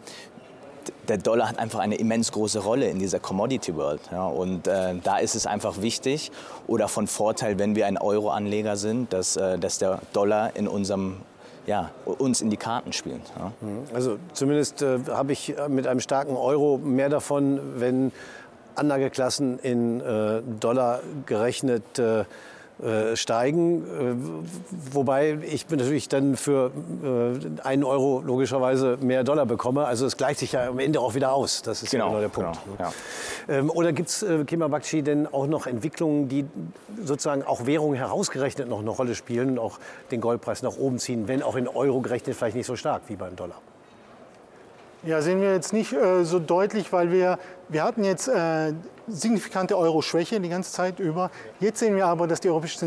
der 1.08 1.18
Dollar 1.18 1.48
hat 1.48 1.58
einfach 1.58 1.80
eine 1.80 1.96
immens 1.96 2.32
große 2.32 2.60
Rolle 2.60 2.88
in 2.88 2.98
dieser 2.98 3.18
Commodity 3.18 3.74
World. 3.76 4.00
Ja, 4.10 4.26
und 4.26 4.66
äh, 4.66 4.94
da 5.02 5.18
ist 5.18 5.34
es 5.34 5.46
einfach 5.46 5.80
wichtig 5.80 6.30
oder 6.66 6.88
von 6.88 7.06
Vorteil, 7.06 7.58
wenn 7.58 7.76
wir 7.76 7.86
ein 7.86 7.98
Euro-Anleger 7.98 8.76
sind, 8.76 9.12
dass, 9.12 9.36
äh, 9.36 9.58
dass 9.58 9.78
der 9.78 10.00
Dollar 10.12 10.56
in 10.56 10.68
unserem 10.68 11.18
ja, 11.68 11.90
uns 12.06 12.40
in 12.40 12.48
die 12.48 12.56
Karten 12.56 12.92
spielen. 12.92 13.20
Ja. 13.38 13.52
Mhm. 13.60 13.82
Also 13.94 14.18
zumindest 14.32 14.82
äh, 14.82 14.98
habe 15.10 15.32
ich 15.32 15.54
mit 15.68 15.86
einem 15.86 16.00
starken 16.00 16.34
Euro 16.34 16.78
mehr 16.78 17.10
davon, 17.10 17.60
wenn 17.76 18.10
Anlageklassen 18.74 19.58
in 19.58 20.00
äh, 20.00 20.40
Dollar 20.60 21.00
gerechnet 21.26 21.98
äh, 21.98 22.24
äh, 22.82 23.16
steigen. 23.16 23.82
Äh, 23.82 24.92
wobei 24.92 25.38
ich 25.42 25.68
natürlich 25.68 26.08
dann 26.08 26.36
für 26.36 26.70
äh, 27.02 27.66
einen 27.66 27.84
Euro 27.84 28.22
logischerweise 28.24 28.98
mehr 29.00 29.24
Dollar 29.24 29.46
bekomme. 29.46 29.84
Also 29.84 30.06
es 30.06 30.16
gleicht 30.16 30.38
sich 30.38 30.52
ja 30.52 30.68
am 30.68 30.78
Ende 30.78 31.00
auch 31.00 31.14
wieder 31.14 31.32
aus. 31.32 31.62
Das 31.62 31.82
ist 31.82 31.90
genau, 31.90 32.06
ja 32.06 32.10
genau 32.10 32.20
der 32.20 32.28
Punkt. 32.28 32.58
Genau, 32.64 32.90
ja. 33.48 33.56
Ähm, 33.58 33.70
oder 33.70 33.92
gibt 33.92 34.10
es, 34.10 34.22
äh, 34.22 34.44
Kema 34.44 34.68
Bakshi, 34.68 35.02
denn 35.02 35.26
auch 35.26 35.46
noch 35.46 35.66
Entwicklungen, 35.66 36.28
die 36.28 36.44
sozusagen 37.04 37.42
auch 37.42 37.66
Währungen 37.66 37.96
herausgerechnet 37.96 38.68
noch 38.68 38.80
eine 38.80 38.90
Rolle 38.90 39.14
spielen 39.14 39.50
und 39.50 39.58
auch 39.58 39.78
den 40.10 40.20
Goldpreis 40.20 40.62
nach 40.62 40.76
oben 40.76 40.98
ziehen, 40.98 41.26
wenn 41.26 41.42
auch 41.42 41.56
in 41.56 41.66
Euro 41.66 42.00
gerechnet 42.00 42.36
vielleicht 42.36 42.56
nicht 42.56 42.66
so 42.66 42.76
stark 42.76 43.02
wie 43.08 43.16
beim 43.16 43.34
Dollar? 43.34 43.56
Ja, 45.08 45.22
sehen 45.22 45.40
wir 45.40 45.54
jetzt 45.54 45.72
nicht 45.72 45.94
äh, 45.94 46.22
so 46.22 46.38
deutlich, 46.38 46.92
weil 46.92 47.10
wir, 47.10 47.38
wir 47.70 47.82
hatten 47.82 48.04
jetzt 48.04 48.28
äh, 48.28 48.74
signifikante 49.06 49.78
Euro-Schwäche 49.78 50.38
die 50.38 50.50
ganze 50.50 50.70
Zeit 50.70 50.98
über. 50.98 51.30
Jetzt 51.60 51.78
sehen 51.78 51.96
wir 51.96 52.04
aber, 52.04 52.26
dass 52.26 52.40
die 52.40 52.50
Europäische 52.50 52.78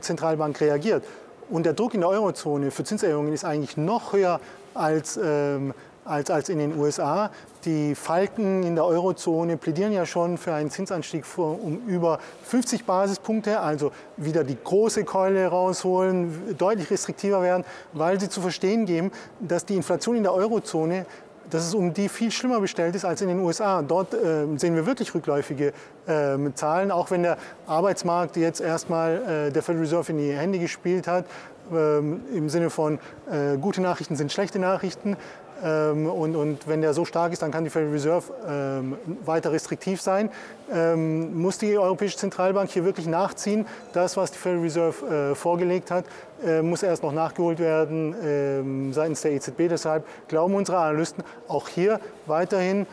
Zentralbank 0.00 0.60
reagiert. 0.60 1.04
Und 1.48 1.66
der 1.66 1.74
Druck 1.74 1.94
in 1.94 2.00
der 2.00 2.08
Eurozone 2.08 2.72
für 2.72 2.82
Zinserhöhungen 2.82 3.32
ist 3.32 3.44
eigentlich 3.44 3.76
noch 3.76 4.12
höher 4.12 4.40
als, 4.74 5.20
ähm, 5.22 5.72
als, 6.04 6.32
als 6.32 6.48
in 6.48 6.58
den 6.58 6.76
USA. 6.76 7.30
Die 7.64 7.94
Falken 7.94 8.64
in 8.64 8.74
der 8.74 8.84
Eurozone 8.84 9.56
plädieren 9.56 9.92
ja 9.92 10.04
schon 10.04 10.36
für 10.36 10.54
einen 10.54 10.70
Zinsanstieg 10.70 11.24
um 11.36 11.82
über 11.86 12.18
50 12.42 12.86
Basispunkte, 12.86 13.60
also 13.60 13.92
wieder 14.16 14.42
die 14.42 14.56
große 14.64 15.04
Keule 15.04 15.46
rausholen, 15.46 16.56
deutlich 16.58 16.90
restriktiver 16.90 17.40
werden, 17.40 17.64
weil 17.92 18.18
sie 18.18 18.28
zu 18.28 18.40
verstehen 18.40 18.84
geben, 18.84 19.12
dass 19.38 19.64
die 19.64 19.76
Inflation 19.76 20.16
in 20.16 20.24
der 20.24 20.34
Eurozone 20.34 21.06
dass 21.50 21.66
es 21.66 21.74
um 21.74 21.92
die 21.94 22.08
viel 22.08 22.30
schlimmer 22.30 22.60
bestellt 22.60 22.94
ist 22.94 23.04
als 23.04 23.20
in 23.22 23.28
den 23.28 23.40
USA. 23.40 23.82
Dort 23.82 24.14
äh, 24.14 24.46
sehen 24.56 24.74
wir 24.74 24.86
wirklich 24.86 25.14
rückläufige 25.14 25.72
äh, 26.06 26.36
Zahlen, 26.54 26.90
auch 26.90 27.10
wenn 27.10 27.22
der 27.22 27.38
Arbeitsmarkt 27.66 28.36
jetzt 28.36 28.60
erstmal 28.60 29.48
äh, 29.48 29.52
der 29.52 29.62
Federal 29.62 29.84
Reserve 29.84 30.12
in 30.12 30.18
die 30.18 30.32
Hände 30.32 30.58
gespielt 30.58 31.06
hat, 31.06 31.24
im 31.70 32.48
Sinne 32.48 32.70
von 32.70 32.98
äh, 33.30 33.56
gute 33.58 33.80
Nachrichten 33.80 34.16
sind 34.16 34.32
schlechte 34.32 34.58
Nachrichten. 34.58 35.16
Ähm, 35.64 36.06
und, 36.06 36.36
und, 36.36 36.68
wenn 36.68 36.82
der 36.82 36.94
so 36.94 37.04
stark 37.04 37.32
ist, 37.32 37.42
dann 37.42 37.50
kann 37.50 37.64
die 37.64 37.70
Federal 37.70 37.92
Reserve 37.92 38.32
ähm, 38.48 38.96
weiter 39.24 39.50
restriktiv 39.50 40.00
sein. 40.00 40.30
Ähm, 40.72 41.40
muss 41.40 41.58
die 41.58 41.76
Europäische 41.76 42.16
Zentralbank 42.16 42.70
hier 42.70 42.84
wirklich 42.84 43.06
nachziehen? 43.06 43.66
Das, 43.92 44.16
was 44.16 44.30
die 44.30 44.38
Federal 44.38 44.62
Reserve 44.62 45.06
äh, 45.06 45.34
vorgelegt 45.34 45.90
hat, 45.90 46.04
äh, 46.44 46.62
muss 46.62 46.82
erst 46.82 47.02
noch 47.02 47.12
nachgeholt 47.12 47.58
werden 47.58 48.14
ähm, 48.22 48.92
seitens 48.92 49.22
der 49.22 49.32
EZB. 49.32 49.68
Deshalb 49.68 50.06
glauben 50.28 50.54
unsere 50.54 50.78
Analysten, 50.78 51.24
auch 51.48 51.68
hier 51.68 52.00
weiterhin 52.26 52.86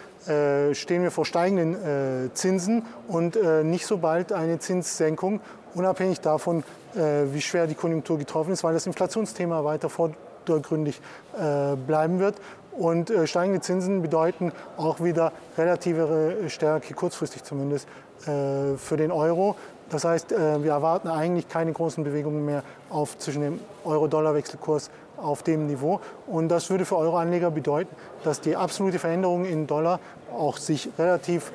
stehen 0.74 1.04
wir 1.04 1.12
vor 1.12 1.24
steigenden 1.24 2.32
Zinsen 2.34 2.82
und 3.08 3.38
nicht 3.64 3.86
so 3.86 4.00
bald 4.00 4.34
eine 4.34 4.58
Zinssenkung, 4.58 5.40
unabhängig 5.76 6.20
davon, 6.20 6.64
wie 6.96 7.42
schwer 7.42 7.68
die 7.68 7.76
Konjunktur 7.76 8.18
getroffen 8.18 8.52
ist, 8.52 8.64
weil 8.64 8.74
das 8.74 8.88
Inflationsthema 8.88 9.64
weiter 9.64 9.90
vordergründig 9.90 11.02
äh, 11.38 11.76
bleiben 11.76 12.20
wird. 12.20 12.36
Und 12.72 13.10
äh, 13.10 13.28
steigende 13.28 13.62
Zinsen 13.62 14.02
bedeuten 14.02 14.52
auch 14.78 15.02
wieder 15.02 15.32
relativere 15.58 16.50
Stärke, 16.50 16.94
kurzfristig 16.94 17.44
zumindest, 17.44 17.88
äh, 18.22 18.78
für 18.78 18.98
den 18.98 19.12
Euro. 19.12 19.56
Das 19.90 20.04
heißt, 20.04 20.32
wir 20.32 20.72
erwarten 20.72 21.10
eigentlich 21.10 21.48
keine 21.48 21.72
großen 21.72 22.04
Bewegungen 22.04 22.44
mehr 22.44 22.64
auf 22.90 23.20
zwischen 23.20 23.44
dem 23.44 23.60
Euro-Dollar-Wechselkurs 23.84 24.90
auf 25.16 25.44
dem 25.44 25.68
Niveau. 25.68 26.00
Und 26.26 26.50
das 26.50 26.72
würde 26.72 26.86
für 26.86 26.98
Euro-Anleger 26.98 27.52
bedeuten, 27.52 27.96
dass 28.24 28.42
die 28.42 28.56
absolute 28.56 28.98
Veränderung 28.98 29.46
in 29.46 29.68
Dollar 29.68 30.00
auch 30.36 30.58
sich 30.58 30.90
relativ 30.98 31.52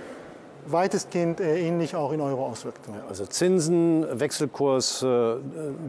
weitestgehend 0.66 1.40
äh, 1.40 1.60
ähnlich 1.60 1.96
auch 1.96 2.12
in 2.12 2.20
Euro 2.20 2.46
auswirkt. 2.46 2.80
Also 3.08 3.26
Zinsen, 3.26 4.06
Wechselkurs, 4.18 5.02
äh, 5.02 5.36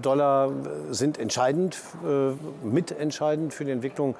Dollar 0.01 0.51
sind 0.89 1.17
entscheidend, 1.17 1.77
äh, 2.05 2.31
mitentscheidend 2.65 3.53
für 3.53 3.65
die 3.65 3.71
Entwicklung 3.71 4.15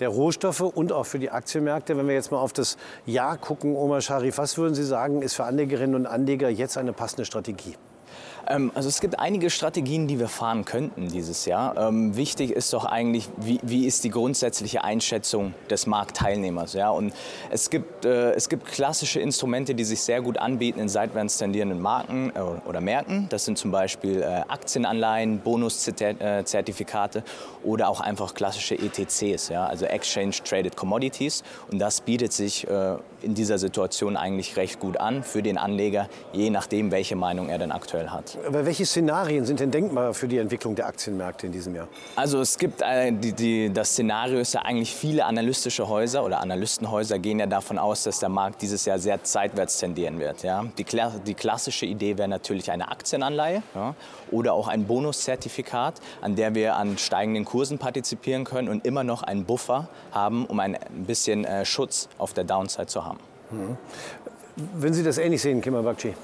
der 0.00 0.08
Rohstoffe 0.08 0.60
und 0.60 0.92
auch 0.92 1.06
für 1.06 1.18
die 1.18 1.30
Aktienmärkte. 1.30 1.96
Wenn 1.96 2.08
wir 2.08 2.14
jetzt 2.14 2.32
mal 2.32 2.38
auf 2.38 2.52
das 2.52 2.76
Jahr 3.06 3.36
gucken, 3.36 3.76
Omar 3.76 4.00
Sharif, 4.00 4.38
was 4.38 4.58
würden 4.58 4.74
Sie 4.74 4.84
sagen, 4.84 5.22
ist 5.22 5.34
für 5.34 5.44
Anlegerinnen 5.44 5.94
und 5.94 6.06
Anleger 6.06 6.48
jetzt 6.48 6.76
eine 6.76 6.92
passende 6.92 7.24
Strategie? 7.24 7.76
Ähm, 8.52 8.70
also 8.74 8.88
es 8.88 9.00
gibt 9.00 9.18
einige 9.18 9.50
Strategien, 9.50 10.06
die 10.06 10.18
wir 10.18 10.28
fahren 10.28 10.64
könnten 10.64 11.08
dieses 11.08 11.46
Jahr. 11.46 11.76
Ähm, 11.76 12.16
wichtig 12.16 12.50
ist 12.50 12.72
doch 12.72 12.84
eigentlich, 12.84 13.28
wie, 13.38 13.58
wie, 13.62 13.86
ist 13.86 14.04
die 14.04 14.10
grundsätzliche 14.10 14.84
Einschätzung 14.84 15.54
des 15.70 15.86
Marktteilnehmers. 15.86 16.74
Ja? 16.74 16.90
Und 16.90 17.12
es 17.50 17.70
gibt, 17.70 18.04
äh, 18.04 18.32
es 18.32 18.48
gibt 18.48 18.66
klassische 18.66 19.20
Instrumente, 19.20 19.74
die 19.74 19.84
sich 19.84 20.02
sehr 20.02 20.20
gut 20.20 20.38
anbieten 20.38 20.80
in 20.80 20.88
seitwärts 20.88 21.38
tendierenden 21.38 21.80
Marken 21.80 22.32
äh, 22.34 22.40
oder 22.68 22.80
Märkten. 22.80 23.28
Das 23.28 23.44
sind 23.44 23.58
zum 23.58 23.70
Beispiel 23.70 24.22
äh, 24.22 24.42
Aktienanleihen, 24.48 25.38
Bonuszertifikate 25.40 27.24
oder 27.64 27.88
auch 27.88 28.00
einfach 28.00 28.34
klassische 28.34 28.74
ETCs, 28.74 29.48
ja? 29.48 29.66
also 29.66 29.86
Exchange 29.86 30.36
Traded 30.44 30.76
Commodities. 30.76 31.42
Und 31.70 31.78
das 31.78 32.00
bietet 32.00 32.32
sich 32.32 32.68
äh, 32.68 32.96
in 33.22 33.34
dieser 33.34 33.58
Situation 33.58 34.16
eigentlich 34.16 34.56
recht 34.56 34.80
gut 34.80 34.96
an 34.96 35.22
für 35.22 35.42
den 35.42 35.58
Anleger, 35.58 36.08
je 36.32 36.50
nachdem, 36.50 36.90
welche 36.90 37.16
Meinung 37.16 37.48
er 37.48 37.58
denn 37.58 37.72
aktuell 37.72 38.08
hat. 38.08 38.38
Aber 38.46 38.66
welche 38.66 38.86
Szenarien 38.86 39.44
sind 39.44 39.60
denn 39.60 39.70
denkbar 39.70 40.14
für 40.14 40.28
die 40.28 40.38
Entwicklung 40.38 40.74
der 40.74 40.86
Aktienmärkte 40.86 41.46
in 41.46 41.52
diesem 41.52 41.74
Jahr? 41.74 41.88
Also 42.16 42.40
es 42.40 42.58
gibt 42.58 42.82
äh, 42.82 43.12
die, 43.12 43.32
die, 43.32 43.72
das 43.72 43.90
Szenario 43.90 44.38
ist 44.38 44.54
ja 44.54 44.62
eigentlich 44.62 44.94
viele 44.94 45.24
analytische 45.24 45.88
Häuser 45.88 46.24
oder 46.24 46.40
Analystenhäuser 46.40 47.18
gehen 47.18 47.38
ja 47.38 47.46
davon 47.46 47.78
aus, 47.78 48.02
dass 48.02 48.18
der 48.18 48.28
Markt 48.28 48.62
dieses 48.62 48.84
Jahr 48.84 48.98
sehr 48.98 49.22
zeitwärts 49.22 49.78
tendieren 49.78 50.18
wird. 50.18 50.42
Ja? 50.42 50.64
Die, 50.78 50.84
die 51.26 51.34
klassische 51.34 51.86
Idee 51.86 52.18
wäre 52.18 52.28
natürlich 52.28 52.70
eine 52.70 52.90
Aktienanleihe 52.90 53.62
ja? 53.74 53.94
oder 54.30 54.54
auch 54.54 54.68
ein 54.68 54.86
Bonuszertifikat, 54.86 56.00
an 56.20 56.36
der 56.36 56.54
wir 56.54 56.76
an 56.76 56.98
steigenden 56.98 57.44
Kursen 57.44 57.78
partizipieren 57.78 58.44
können 58.44 58.68
und 58.68 58.86
immer 58.86 59.04
noch 59.04 59.22
einen 59.22 59.44
Buffer 59.44 59.88
haben, 60.12 60.46
um 60.46 60.60
ein 60.60 60.76
bisschen 61.06 61.44
äh, 61.44 61.64
Schutz 61.64 62.08
auf 62.18 62.32
der 62.32 62.44
Downside 62.44 62.86
zu 62.86 63.04
haben. 63.04 63.11
Wenn 64.74 64.92
Sie 64.92 65.02
das 65.02 65.18
ähnlich 65.18 65.40
sehen, 65.42 65.60
Kima 65.60 65.80
Bakci? 65.80 66.14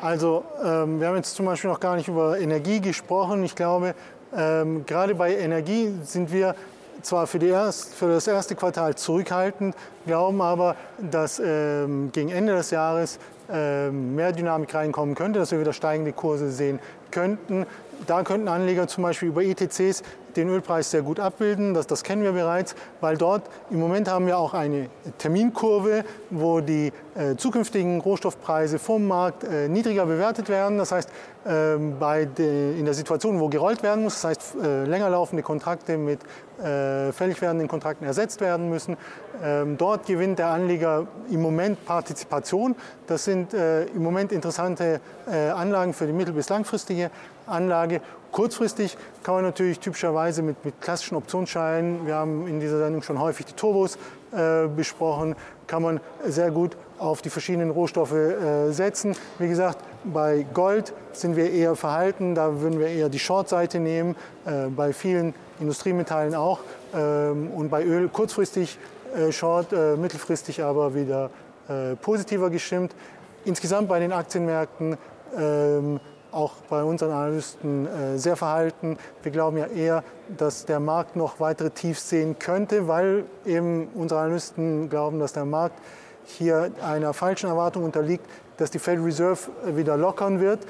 Also 0.00 0.44
ähm, 0.62 1.00
wir 1.00 1.08
haben 1.08 1.16
jetzt 1.16 1.34
zum 1.34 1.46
Beispiel 1.46 1.70
noch 1.70 1.80
gar 1.80 1.96
nicht 1.96 2.08
über 2.08 2.38
Energie 2.38 2.80
gesprochen. 2.80 3.42
Ich 3.44 3.54
glaube, 3.54 3.94
ähm, 4.36 4.84
gerade 4.86 5.14
bei 5.14 5.36
Energie 5.36 5.92
sind 6.04 6.32
wir 6.32 6.54
zwar 7.02 7.26
für, 7.26 7.42
erst, 7.44 7.94
für, 7.94 8.08
das 8.08 8.26
erste 8.26 8.54
Quartal 8.54 8.94
zurückhaltend, 8.94 9.74
glauben 10.06 10.40
aber, 10.40 10.76
dass 10.98 11.40
ähm, 11.44 12.10
gegen 12.12 12.30
Ende 12.30 12.54
des 12.54 12.70
Jahres 12.70 13.18
ähm, 13.50 14.14
mehr 14.14 14.32
Dynamik 14.32 14.74
reinkommen 14.74 15.14
könnte, 15.14 15.38
dass 15.38 15.52
wir 15.52 15.60
wieder 15.60 15.72
steigende 15.72 16.12
Kurse 16.12 16.50
sehen 16.50 16.80
könnten. 17.10 17.66
Da 18.06 18.22
könnten 18.22 18.48
Anleger 18.48 18.88
zum 18.88 19.04
Beispiel 19.04 19.28
über 19.28 19.42
ETCs 19.42 20.02
den 20.36 20.48
Ölpreis 20.48 20.90
sehr 20.90 21.02
gut 21.02 21.20
abbilden. 21.20 21.74
Das, 21.74 21.86
das 21.86 22.02
kennen 22.02 22.22
wir 22.22 22.32
bereits, 22.32 22.74
weil 23.00 23.16
dort 23.16 23.42
im 23.70 23.80
Moment 23.80 24.10
haben 24.10 24.26
wir 24.26 24.38
auch 24.38 24.54
eine 24.54 24.88
Terminkurve, 25.18 26.04
wo 26.30 26.60
die 26.60 26.92
äh, 27.14 27.36
zukünftigen 27.36 28.00
Rohstoffpreise 28.00 28.78
vom 28.78 29.06
Markt 29.06 29.44
äh, 29.44 29.68
niedriger 29.68 30.06
bewertet 30.06 30.48
werden. 30.48 30.78
Das 30.78 30.92
heißt, 30.92 31.08
äh, 31.44 31.76
bei 31.98 32.24
de, 32.24 32.78
in 32.78 32.84
der 32.84 32.94
Situation, 32.94 33.40
wo 33.40 33.48
gerollt 33.48 33.82
werden 33.82 34.04
muss, 34.04 34.14
das 34.14 34.24
heißt 34.24 34.56
äh, 34.62 34.84
länger 34.84 35.10
laufende 35.10 35.42
Kontrakte 35.42 35.96
mit 35.96 36.20
äh, 36.58 37.12
fällig 37.12 37.40
werdenden 37.40 37.68
Kontrakten 37.68 38.06
ersetzt 38.06 38.40
werden 38.40 38.68
müssen, 38.68 38.96
ähm, 39.42 39.76
dort 39.76 40.06
gewinnt 40.06 40.38
der 40.38 40.48
Anleger 40.48 41.06
im 41.30 41.42
Moment 41.42 41.84
Partizipation. 41.84 42.74
Das 43.06 43.24
sind 43.24 43.54
äh, 43.54 43.84
im 43.86 44.02
Moment 44.02 44.32
interessante 44.32 45.00
Anlagen 45.26 45.92
für 45.92 46.06
die 46.06 46.12
mittel- 46.12 46.34
bis 46.34 46.48
langfristige 46.48 47.10
Anlage. 47.46 48.00
Kurzfristig 48.36 48.98
kann 49.22 49.36
man 49.36 49.44
natürlich 49.44 49.80
typischerweise 49.80 50.42
mit, 50.42 50.62
mit 50.62 50.78
klassischen 50.82 51.16
Optionsscheinen, 51.16 52.06
wir 52.06 52.16
haben 52.16 52.46
in 52.46 52.60
dieser 52.60 52.76
Sendung 52.76 53.00
schon 53.00 53.18
häufig 53.18 53.46
die 53.46 53.54
Turbos 53.54 53.96
äh, 54.30 54.66
besprochen, 54.66 55.34
kann 55.66 55.80
man 55.80 56.00
sehr 56.22 56.50
gut 56.50 56.76
auf 56.98 57.22
die 57.22 57.30
verschiedenen 57.30 57.70
Rohstoffe 57.70 58.12
äh, 58.12 58.72
setzen. 58.72 59.16
Wie 59.38 59.48
gesagt, 59.48 59.78
bei 60.04 60.44
Gold 60.52 60.92
sind 61.14 61.34
wir 61.34 61.50
eher 61.50 61.76
verhalten, 61.76 62.34
da 62.34 62.60
würden 62.60 62.78
wir 62.78 62.88
eher 62.88 63.08
die 63.08 63.18
Short-Seite 63.18 63.80
nehmen, 63.80 64.16
äh, 64.44 64.66
bei 64.66 64.92
vielen 64.92 65.32
Industriemetallen 65.58 66.34
auch 66.34 66.60
ähm, 66.94 67.50
und 67.52 67.70
bei 67.70 67.84
Öl 67.84 68.10
kurzfristig 68.10 68.78
äh, 69.16 69.32
Short, 69.32 69.72
äh, 69.72 69.96
mittelfristig 69.96 70.62
aber 70.62 70.94
wieder 70.94 71.30
äh, 71.70 71.96
positiver 71.96 72.50
gestimmt. 72.50 72.94
Insgesamt 73.46 73.88
bei 73.88 73.98
den 73.98 74.12
Aktienmärkten 74.12 74.98
ähm, 75.38 76.00
auch 76.36 76.52
bei 76.68 76.84
unseren 76.84 77.12
Analysten 77.12 77.86
äh, 77.86 78.18
sehr 78.18 78.36
verhalten. 78.36 78.98
Wir 79.22 79.32
glauben 79.32 79.56
ja 79.56 79.66
eher, 79.66 80.04
dass 80.36 80.66
der 80.66 80.80
Markt 80.80 81.16
noch 81.16 81.40
weitere 81.40 81.70
Tiefs 81.70 82.10
sehen 82.10 82.38
könnte, 82.38 82.86
weil 82.86 83.24
eben 83.46 83.88
unsere 83.94 84.20
Analysten 84.20 84.90
glauben, 84.90 85.18
dass 85.18 85.32
der 85.32 85.46
Markt 85.46 85.78
hier 86.24 86.70
einer 86.82 87.14
falschen 87.14 87.48
Erwartung 87.48 87.84
unterliegt, 87.84 88.24
dass 88.58 88.70
die 88.70 88.78
Federal 88.78 89.04
Reserve 89.04 89.38
wieder 89.64 89.96
lockern 89.96 90.40
wird. 90.40 90.60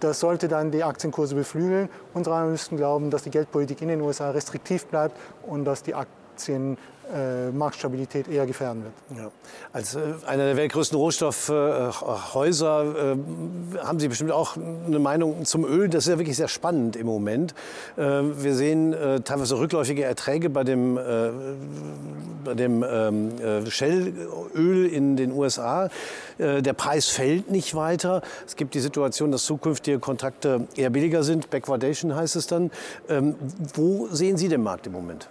Das 0.00 0.20
sollte 0.20 0.48
dann 0.48 0.70
die 0.70 0.84
Aktienkurse 0.84 1.34
beflügeln. 1.34 1.88
Unsere 2.12 2.36
Analysten 2.36 2.76
glauben, 2.76 3.10
dass 3.10 3.22
die 3.22 3.30
Geldpolitik 3.30 3.80
in 3.80 3.88
den 3.88 4.02
USA 4.02 4.30
restriktiv 4.30 4.86
bleibt 4.86 5.16
und 5.46 5.64
dass 5.64 5.82
die 5.82 5.94
Aktien 5.94 6.76
äh, 7.14 7.50
Marktstabilität 7.50 8.28
eher 8.28 8.46
gefährden 8.46 8.84
wird. 8.84 9.18
Ja. 9.18 9.30
Als 9.72 9.94
äh, 9.94 10.00
einer 10.26 10.44
der 10.44 10.56
weltgrößten 10.56 10.98
Rohstoffhäuser 10.98 13.14
äh, 13.14 13.78
haben 13.78 14.00
Sie 14.00 14.08
bestimmt 14.08 14.32
auch 14.32 14.56
eine 14.56 14.98
Meinung 14.98 15.44
zum 15.44 15.64
Öl. 15.64 15.88
Das 15.88 16.06
ist 16.06 16.10
ja 16.10 16.18
wirklich 16.18 16.36
sehr 16.36 16.48
spannend 16.48 16.96
im 16.96 17.06
Moment. 17.06 17.54
Äh, 17.96 18.02
wir 18.02 18.54
sehen 18.54 18.92
äh, 18.92 19.20
teilweise 19.20 19.58
rückläufige 19.58 20.04
Erträge 20.04 20.50
bei 20.50 20.64
dem, 20.64 20.96
äh, 20.96 21.30
bei 22.44 22.54
dem 22.54 22.84
ähm, 22.88 23.32
Shellöl 23.68 24.86
in 24.86 25.16
den 25.16 25.32
USA. 25.32 25.90
der 26.38 26.72
Preis 26.72 27.08
fällt 27.08 27.50
nicht 27.50 27.74
weiter. 27.74 28.22
Es 28.46 28.56
gibt 28.56 28.74
die 28.74 28.80
Situation, 28.80 29.32
dass 29.32 29.44
zukünftige 29.44 29.98
Kontrakte 29.98 30.66
eher 30.76 30.90
billiger 30.90 31.22
sind. 31.22 31.50
Backwardation 31.50 32.14
heißt 32.14 32.36
es 32.36 32.46
dann. 32.46 32.70
Ähm, 33.08 33.34
wo 33.74 34.08
sehen 34.10 34.36
Sie 34.36 34.48
den 34.48 34.62
Markt 34.62 34.86
im 34.86 34.92
Moment? 34.92 35.28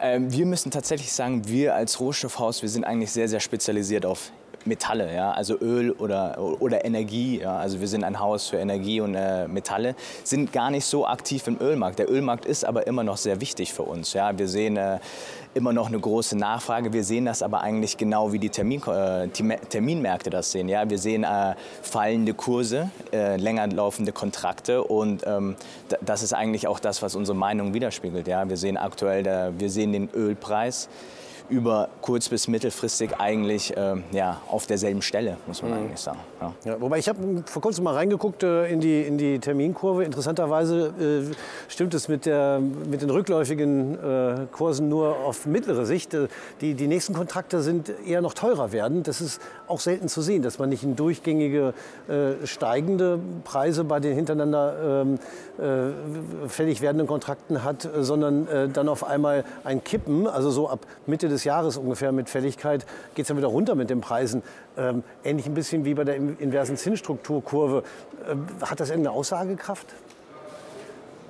Ähm, 0.00 0.32
wir 0.32 0.46
müssen 0.46 0.70
tatsächlich 0.70 1.12
sagen, 1.12 1.48
wir 1.48 1.74
als 1.74 2.00
Rohstoffhaus, 2.00 2.62
wir 2.62 2.68
sind 2.68 2.84
eigentlich 2.84 3.10
sehr, 3.10 3.28
sehr 3.28 3.40
spezialisiert 3.40 4.06
auf 4.06 4.32
Metalle, 4.64 5.14
ja, 5.14 5.32
also 5.32 5.58
Öl 5.60 5.92
oder, 5.92 6.38
oder 6.60 6.84
Energie. 6.84 7.40
Ja, 7.40 7.58
also 7.58 7.80
wir 7.80 7.88
sind 7.88 8.04
ein 8.04 8.20
Haus 8.20 8.48
für 8.48 8.58
Energie 8.58 9.00
und 9.00 9.14
äh, 9.14 9.48
Metalle, 9.48 9.94
sind 10.24 10.52
gar 10.52 10.70
nicht 10.70 10.84
so 10.84 11.06
aktiv 11.06 11.46
im 11.46 11.60
Ölmarkt. 11.60 11.98
Der 11.98 12.10
Ölmarkt 12.10 12.44
ist 12.44 12.64
aber 12.64 12.86
immer 12.86 13.02
noch 13.02 13.16
sehr 13.16 13.40
wichtig 13.40 13.72
für 13.72 13.82
uns. 13.82 14.12
Ja. 14.12 14.36
Wir 14.38 14.48
sehen 14.48 14.76
äh, 14.76 14.98
immer 15.54 15.72
noch 15.72 15.88
eine 15.88 15.98
große 15.98 16.36
Nachfrage. 16.36 16.92
Wir 16.92 17.04
sehen 17.04 17.24
das 17.24 17.42
aber 17.42 17.62
eigentlich 17.62 17.96
genau 17.96 18.32
wie 18.32 18.38
die, 18.38 18.50
Termin, 18.50 18.82
äh, 18.86 19.28
Terminmärkte 19.28 20.30
das 20.30 20.52
sehen. 20.52 20.68
Ja. 20.68 20.88
Wir 20.88 20.98
sehen 20.98 21.24
äh, 21.24 21.54
fallende 21.82 22.34
Kurse, 22.34 22.90
äh, 23.12 23.36
länger 23.36 23.66
laufende 23.68 24.12
Kontrakte 24.12 24.84
und 24.84 25.24
ähm, 25.26 25.56
das 26.00 26.22
ist 26.22 26.32
eigentlich 26.32 26.66
auch 26.66 26.80
das, 26.80 27.02
was 27.02 27.14
unsere 27.14 27.36
Meinung 27.36 27.74
widerspiegelt. 27.74 28.28
Ja. 28.28 28.48
Wir 28.48 28.56
sehen 28.56 28.76
aktuell, 28.76 29.22
der, 29.22 29.58
wir 29.58 29.70
sehen 29.70 29.92
den 29.92 30.08
Ölpreis 30.14 30.88
über 31.48 31.88
kurz- 32.02 32.28
bis 32.28 32.48
mittelfristig 32.48 33.10
eigentlich 33.18 33.76
äh, 33.76 33.96
ja, 34.12 34.40
auf 34.48 34.66
derselben 34.66 35.02
Stelle, 35.02 35.36
muss 35.46 35.62
man 35.62 35.72
mhm. 35.72 35.78
eigentlich 35.78 36.00
sagen. 36.00 36.18
Ja. 36.40 36.52
Ja, 36.64 36.80
wobei 36.80 36.98
ich 36.98 37.08
habe 37.08 37.42
vor 37.46 37.62
kurzem 37.62 37.84
mal 37.84 37.94
reingeguckt 37.94 38.42
äh, 38.42 38.66
in, 38.66 38.80
die, 38.80 39.02
in 39.02 39.18
die 39.18 39.38
Terminkurve. 39.38 40.04
Interessanterweise 40.04 41.30
äh, 41.30 41.34
stimmt 41.68 41.94
es 41.94 42.08
mit, 42.08 42.26
der, 42.26 42.60
mit 42.60 43.02
den 43.02 43.10
rückläufigen 43.10 43.98
äh, 43.98 44.46
Kursen 44.52 44.88
nur 44.88 45.16
auf 45.24 45.46
mittlere 45.46 45.86
Sicht. 45.86 46.14
Äh, 46.14 46.28
die, 46.60 46.74
die 46.74 46.86
nächsten 46.86 47.14
Kontrakte 47.14 47.62
sind 47.62 47.92
eher 48.06 48.20
noch 48.20 48.34
teurer 48.34 48.72
werden. 48.72 49.02
Das 49.02 49.20
ist 49.20 49.40
auch 49.68 49.80
selten 49.80 50.08
zu 50.08 50.20
sehen, 50.20 50.42
dass 50.42 50.58
man 50.58 50.68
nicht 50.68 50.82
in 50.82 50.96
durchgängige 50.96 51.72
äh, 52.08 52.46
steigende 52.46 53.18
Preise 53.44 53.84
bei 53.84 54.00
den 54.00 54.14
hintereinander 54.14 55.02
ähm, 55.02 55.18
fällig 56.46 56.80
werdenden 56.80 57.06
Kontrakten 57.06 57.64
hat, 57.64 57.88
sondern 57.98 58.46
dann 58.72 58.88
auf 58.88 59.04
einmal 59.04 59.44
ein 59.64 59.82
Kippen, 59.82 60.26
also 60.28 60.50
so 60.50 60.68
ab 60.68 60.86
Mitte 61.06 61.28
des 61.28 61.38
des 61.38 61.44
Jahres 61.44 61.76
ungefähr 61.76 62.10
mit 62.10 62.28
Fälligkeit 62.28 62.84
geht 63.14 63.22
es 63.22 63.28
dann 63.28 63.36
wieder 63.36 63.46
runter 63.46 63.76
mit 63.76 63.90
den 63.90 64.00
Preisen. 64.00 64.42
Ähm, 64.76 65.04
ähnlich 65.22 65.46
ein 65.46 65.54
bisschen 65.54 65.84
wie 65.84 65.94
bei 65.94 66.02
der 66.02 66.16
inversen 66.16 66.76
Zinsstrukturkurve. 66.76 67.84
Ähm, 68.28 68.46
hat 68.60 68.80
das 68.80 68.90
irgendeine 68.90 69.16
Aussagekraft? 69.16 69.86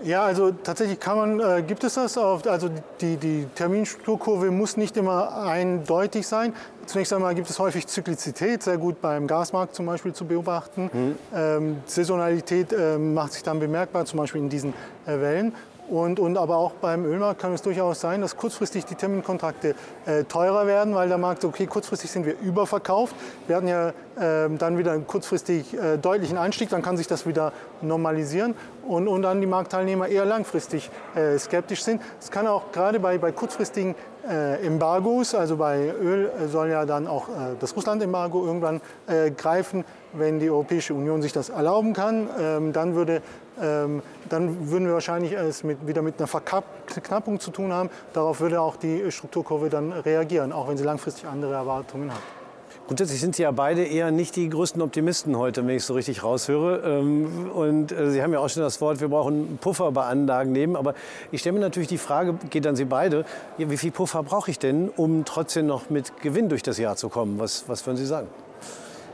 Ja, 0.05 0.23
also 0.23 0.52
tatsächlich 0.52 1.00
kann 1.00 1.17
man, 1.17 1.40
äh, 1.40 1.62
gibt 1.62 1.83
es 1.85 1.95
das. 1.95 2.17
Auf, 2.17 2.47
also 2.47 2.71
die, 3.00 3.17
die 3.17 3.47
Terminstrukturkurve 3.55 4.50
muss 4.50 4.76
nicht 4.76 4.97
immer 4.97 5.45
eindeutig 5.45 6.26
sein. 6.26 6.55
Zunächst 6.87 7.12
einmal 7.12 7.35
gibt 7.35 7.50
es 7.50 7.59
häufig 7.59 7.87
Zyklizität, 7.87 8.62
sehr 8.62 8.78
gut 8.78 9.00
beim 9.02 9.26
Gasmarkt 9.26 9.75
zum 9.75 9.87
Beispiel 9.87 10.14
zu 10.14 10.25
beobachten. 10.25 10.90
Mhm. 10.93 11.19
Ähm, 11.35 11.76
Saisonalität 11.85 12.73
äh, 12.73 12.97
macht 12.97 13.33
sich 13.33 13.43
dann 13.43 13.61
bemerkbar, 13.61 14.07
zum 14.07 14.19
Beispiel 14.19 14.40
in 14.40 14.49
diesen 14.49 14.73
äh, 15.05 15.21
Wellen. 15.21 15.55
Und, 15.88 16.21
und 16.21 16.37
aber 16.37 16.57
auch 16.57 16.73
beim 16.73 17.04
Ölmarkt 17.04 17.40
kann 17.40 17.54
es 17.54 17.62
durchaus 17.62 18.00
sein, 18.00 18.21
dass 18.21 18.37
kurzfristig 18.37 18.85
die 18.85 18.95
Terminkontrakte 18.95 19.75
äh, 20.04 20.25
teurer 20.25 20.66
werden, 20.66 20.95
weil 20.95 21.09
der 21.09 21.18
Markt, 21.18 21.45
okay, 21.45 21.66
kurzfristig 21.66 22.11
sind 22.11 22.26
wir 22.26 22.38
überverkauft. 22.40 23.14
Wir 23.47 23.57
hatten 23.57 23.68
ja 23.68 23.88
äh, 23.88 24.50
dann 24.59 24.76
wieder 24.76 24.99
kurzfristig 24.99 25.75
äh, 25.75 25.97
deutlichen 25.97 26.37
Einstieg, 26.37 26.68
dann 26.68 26.83
kann 26.83 26.97
sich 26.99 27.07
das 27.07 27.26
wieder 27.26 27.52
normalisieren 27.80 28.54
und, 28.87 29.09
und 29.09 29.23
dann 29.23 29.40
die 29.40 29.47
Marktteilnehmer 29.47 30.09
eher 30.09 30.26
langfristig 30.26 30.90
äh, 31.14 31.38
skeptisch 31.38 31.83
sind. 31.83 32.02
Es 32.21 32.30
kann 32.30 32.47
auch 32.47 32.71
gerade 32.73 33.00
bei, 33.00 33.16
bei 33.16 33.33
kurzfristigen 33.33 33.95
äh, 34.28 34.66
Embargos, 34.66 35.35
also 35.35 35.57
bei 35.57 35.90
Öl 35.90 36.30
soll 36.49 36.68
ja 36.68 36.85
dann 36.85 37.07
auch 37.07 37.28
äh, 37.28 37.33
das 37.61 37.75
Russland-Embargo 37.75 38.45
irgendwann 38.45 38.80
greifen, 39.36 39.84
wenn 40.12 40.39
die 40.39 40.50
Europäische 40.50 40.95
Union 40.95 41.23
sich 41.23 41.32
das 41.32 41.49
erlauben 41.49 41.93
kann, 41.93 42.28
ähm, 42.39 42.73
dann 42.73 42.95
würde 42.95 43.23
ähm, 43.62 44.02
dann 44.28 44.71
würden 44.71 44.86
wir 44.86 44.94
wahrscheinlich 44.94 45.32
es 45.32 45.64
mit, 45.64 45.86
wieder 45.86 46.02
mit 46.02 46.18
einer 46.18 46.26
Verknappung 46.26 47.40
zu 47.40 47.50
tun 47.50 47.73
haben. 47.73 47.90
Darauf 48.12 48.40
würde 48.40 48.60
auch 48.60 48.76
die 48.76 49.10
Strukturkurve 49.10 49.68
dann 49.71 49.92
reagieren, 49.92 50.52
auch 50.52 50.68
wenn 50.68 50.76
sie 50.76 50.84
langfristig 50.84 51.26
andere 51.26 51.54
Erwartungen 51.54 52.12
hat. 52.12 52.21
Grundsätzlich 52.88 53.21
sind 53.21 53.36
Sie 53.36 53.42
ja 53.42 53.50
beide 53.50 53.84
eher 53.84 54.10
nicht 54.10 54.34
die 54.34 54.49
größten 54.49 54.80
Optimisten 54.80 55.36
heute, 55.36 55.66
wenn 55.66 55.76
ich 55.76 55.84
so 55.84 55.92
richtig 55.92 56.23
raushöre. 56.23 57.00
Ähm, 57.00 57.50
und 57.52 57.92
äh, 57.92 58.10
Sie 58.10 58.23
haben 58.23 58.32
ja 58.32 58.38
auch 58.38 58.49
schon 58.49 58.62
das 58.62 58.80
Wort, 58.80 59.02
wir 59.02 59.08
brauchen 59.08 59.58
Puffer 59.60 59.92
bei 59.92 60.04
Anlagen 60.06 60.52
nehmen. 60.52 60.75
Aber 60.75 60.94
ich 61.30 61.40
stelle 61.40 61.52
mir 61.52 61.60
natürlich 61.60 61.90
die 61.90 61.99
Frage, 61.99 62.32
geht 62.49 62.66
an 62.66 62.76
Sie 62.76 62.86
beide, 62.86 63.26
wie 63.58 63.76
viel 63.76 63.90
Puffer 63.90 64.23
brauche 64.23 64.50
ich 64.50 64.58
denn, 64.58 64.88
um 64.88 65.26
trotzdem 65.26 65.66
noch 65.66 65.90
mit 65.90 66.23
Gewinn 66.23 66.49
durch 66.49 66.62
das 66.62 66.78
Jahr 66.78 66.97
zu 66.97 67.10
kommen? 67.10 67.38
Was, 67.38 67.68
was 67.68 67.86
würden 67.86 67.99
Sie 67.99 68.06
sagen? 68.06 68.28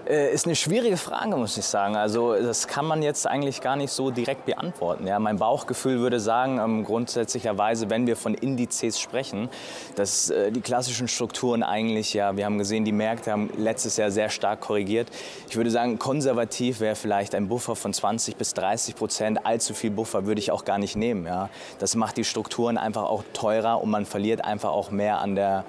Äh, 0.07 0.35
ist 0.35 0.45
eine 0.45 0.55
schwierige 0.55 0.99
Frage, 0.99 1.35
muss 1.37 1.57
ich 1.57 1.65
sagen. 1.65 1.97
Also 1.97 2.35
das 2.35 2.69
kann 2.69 2.85
man 2.85 3.03
jetzt 3.03 3.27
eigentlich 3.27 3.63
gar 3.63 3.75
nicht 3.77 3.91
so 3.91 4.11
direkt 4.11 4.45
beantworten. 4.45 5.07
Ja, 5.07 5.19
mein 5.19 5.39
Bauchgefühl 5.39 6.01
würde 6.01 6.21
sagen, 6.21 6.59
ähm, 6.59 6.85
grundsätzlicherweise, 6.85 7.89
wenn 7.89 8.07
wir 8.07 8.17
von 8.17 8.35
Indizes 8.35 9.01
sprechen, 9.01 9.49
dass 9.97 10.29
äh, 10.29 10.53
die 10.53 10.61
klassischen 10.61 11.09
Strukturen 11.09 11.63
eigentlich, 11.63 12.13
ja, 12.13 12.37
wir 12.37 12.45
haben 12.45 12.59
gesehen, 12.59 12.85
die 12.85 12.93
Märkte 12.93 13.33
haben 13.33 13.49
letztes 13.57 13.97
Jahr 13.97 14.11
sehr 14.11 14.29
stark 14.29 14.61
korrigiert. 14.61 15.09
Ich 15.49 15.57
würde 15.57 15.71
sagen, 15.71 15.99
konservativ 15.99 16.81
wäre 16.81 16.97
vielleicht 16.97 17.35
ein 17.35 17.49
Buffer 17.49 17.75
von 17.75 17.95
20 17.95 18.37
bis 18.37 18.53
30 18.53 18.97
Prozent. 18.97 19.47
Allzu 19.47 19.73
viel 19.73 19.91
Buffer 19.91 20.27
würde 20.27 20.39
ich 20.39 20.51
auch 20.51 20.67
gar 20.67 20.77
nicht 20.77 20.97
nehmen. 20.97 21.25
Ja. 21.25 21.49
Das 21.79 21.95
macht 21.95 22.19
die 22.19 22.25
Strukturen 22.25 22.77
einfach 22.77 23.05
auch 23.05 23.25
teurer 23.33 23.81
und 23.81 23.89
man 23.89 24.05
verliert 24.05 24.45
einfach 24.45 24.71
auch 24.71 24.91
mehr 24.91 25.21
an 25.21 25.35
der, 25.35 25.65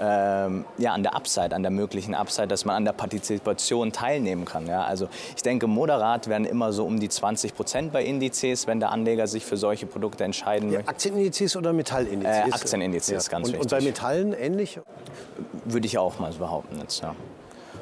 ähm, 0.00 0.64
ja, 0.78 0.94
an 0.94 1.02
der 1.02 1.14
Upside, 1.14 1.54
an 1.54 1.62
der 1.62 1.70
möglichen 1.70 2.14
Upside, 2.14 2.48
dass 2.48 2.64
man 2.64 2.76
an 2.76 2.84
der 2.86 2.92
Partizipation 2.92 3.92
teilnehmen 3.92 4.46
kann. 4.46 4.66
Ja. 4.66 4.84
Also 4.84 5.08
ich 5.36 5.42
denke, 5.42 5.66
moderat 5.66 6.28
werden 6.28 6.46
immer 6.46 6.72
so 6.72 6.86
um 6.86 6.98
die 6.98 7.08
20 7.08 7.54
Prozent 7.54 7.92
bei 7.92 8.02
Indizes, 8.02 8.66
wenn 8.66 8.80
der 8.80 8.90
Anleger 8.92 9.26
sich 9.26 9.44
für 9.44 9.58
solche 9.58 9.86
Produkte 9.86 10.24
entscheiden 10.24 10.70
möchte. 10.70 10.88
Aktienindizes 10.88 11.56
oder 11.56 11.72
Metallindizes? 11.74 12.48
Äh, 12.48 12.52
Aktienindizes, 12.52 13.26
ja. 13.26 13.30
ganz 13.30 13.48
und, 13.48 13.54
wichtig. 13.54 13.60
Und 13.60 13.70
bei 13.70 13.84
Metallen 13.84 14.32
ähnlich? 14.32 14.80
Würde 15.64 15.86
ich 15.86 15.98
auch 15.98 16.18
mal 16.18 16.32
behaupten 16.32 16.78
jetzt, 16.80 17.02
ja. 17.02 17.14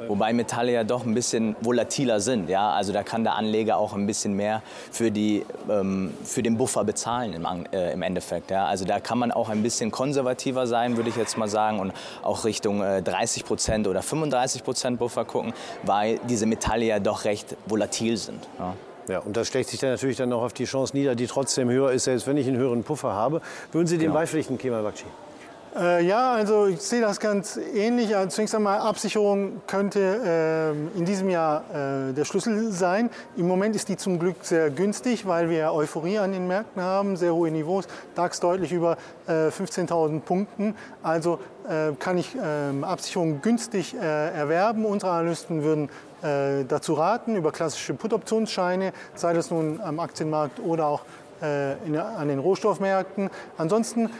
Wobei 0.06 0.32
Metalle 0.32 0.72
ja 0.72 0.84
doch 0.84 1.04
ein 1.04 1.14
bisschen 1.14 1.56
volatiler 1.60 2.20
sind. 2.20 2.48
Ja? 2.48 2.70
Also 2.70 2.92
da 2.92 3.02
kann 3.02 3.24
der 3.24 3.34
Anleger 3.34 3.76
auch 3.76 3.94
ein 3.94 4.06
bisschen 4.06 4.34
mehr 4.34 4.62
für, 4.90 5.10
die, 5.10 5.44
ähm, 5.68 6.14
für 6.24 6.42
den 6.42 6.56
Buffer 6.56 6.84
bezahlen 6.84 7.32
im, 7.32 7.46
äh, 7.72 7.92
im 7.92 8.02
Endeffekt. 8.02 8.50
Ja? 8.50 8.66
Also 8.66 8.84
da 8.84 9.00
kann 9.00 9.18
man 9.18 9.32
auch 9.32 9.48
ein 9.48 9.62
bisschen 9.62 9.90
konservativer 9.90 10.66
sein, 10.66 10.96
würde 10.96 11.10
ich 11.10 11.16
jetzt 11.16 11.36
mal 11.38 11.48
sagen, 11.48 11.80
und 11.80 11.92
auch 12.22 12.44
Richtung 12.44 12.82
äh, 12.82 13.02
30 13.02 13.44
Prozent 13.44 13.88
oder 13.88 14.02
35 14.02 14.64
Prozent 14.64 14.98
Buffer 14.98 15.24
gucken, 15.24 15.52
weil 15.84 16.20
diese 16.28 16.46
Metalle 16.46 16.84
ja 16.84 16.98
doch 16.98 17.24
recht 17.24 17.56
volatil 17.66 18.16
sind. 18.16 18.46
Ja? 18.58 18.74
Ja, 19.08 19.20
und 19.20 19.36
das 19.38 19.48
schlägt 19.48 19.70
sich 19.70 19.80
dann 19.80 19.90
natürlich 19.90 20.18
dann 20.18 20.30
auch 20.34 20.42
auf 20.42 20.52
die 20.52 20.66
Chance 20.66 20.94
nieder, 20.94 21.14
die 21.14 21.26
trotzdem 21.26 21.70
höher 21.70 21.92
ist, 21.92 22.04
selbst 22.04 22.26
wenn 22.26 22.36
ich 22.36 22.46
einen 22.46 22.58
höheren 22.58 22.84
Puffer 22.84 23.14
habe. 23.14 23.40
Würden 23.72 23.86
Sie 23.86 23.96
dem 23.96 24.08
genau. 24.08 24.14
beipflichten, 24.14 24.58
Kemal 24.58 24.82
Bakci? 24.82 25.06
Äh, 25.76 26.04
ja, 26.04 26.32
also 26.32 26.66
ich 26.66 26.80
sehe 26.80 27.00
das 27.00 27.20
ganz 27.20 27.58
ähnlich. 27.74 28.16
Also 28.16 28.30
zunächst 28.30 28.54
einmal, 28.54 28.80
Absicherung 28.80 29.60
könnte 29.66 30.74
äh, 30.94 30.98
in 30.98 31.04
diesem 31.04 31.28
Jahr 31.28 31.64
äh, 31.70 32.12
der 32.12 32.24
Schlüssel 32.24 32.72
sein. 32.72 33.10
Im 33.36 33.46
Moment 33.46 33.76
ist 33.76 33.88
die 33.88 33.96
zum 33.96 34.18
Glück 34.18 34.36
sehr 34.42 34.70
günstig, 34.70 35.26
weil 35.26 35.50
wir 35.50 35.72
Euphorie 35.72 36.18
an 36.18 36.32
den 36.32 36.46
Märkten 36.46 36.82
haben, 36.82 37.16
sehr 37.16 37.34
hohe 37.34 37.50
Niveaus, 37.50 37.86
DAX 38.14 38.40
deutlich 38.40 38.72
über 38.72 38.96
15.000 39.28 40.16
äh, 40.16 40.20
Punkten. 40.20 40.74
Also 41.02 41.38
äh, 41.68 41.92
kann 41.98 42.16
ich 42.16 42.34
ähm, 42.42 42.82
Absicherung 42.82 43.42
günstig 43.42 43.94
erwerben. 43.94 44.84
Unsere 44.84 45.12
Analysten 45.12 45.62
würden 45.62 45.88
dazu 46.20 46.94
raten, 46.94 47.36
über 47.36 47.52
klassische 47.52 47.94
Put-Optionsscheine, 47.94 48.92
sei 49.14 49.34
das 49.34 49.52
nun 49.52 49.80
am 49.80 50.00
Aktienmarkt 50.00 50.58
oder 50.58 50.86
auch 50.86 51.02
in, 51.86 51.96
an 51.96 52.26
den 52.26 52.40
Rohstoffmärkten. 52.40 53.30
Ansonsten 53.56 54.10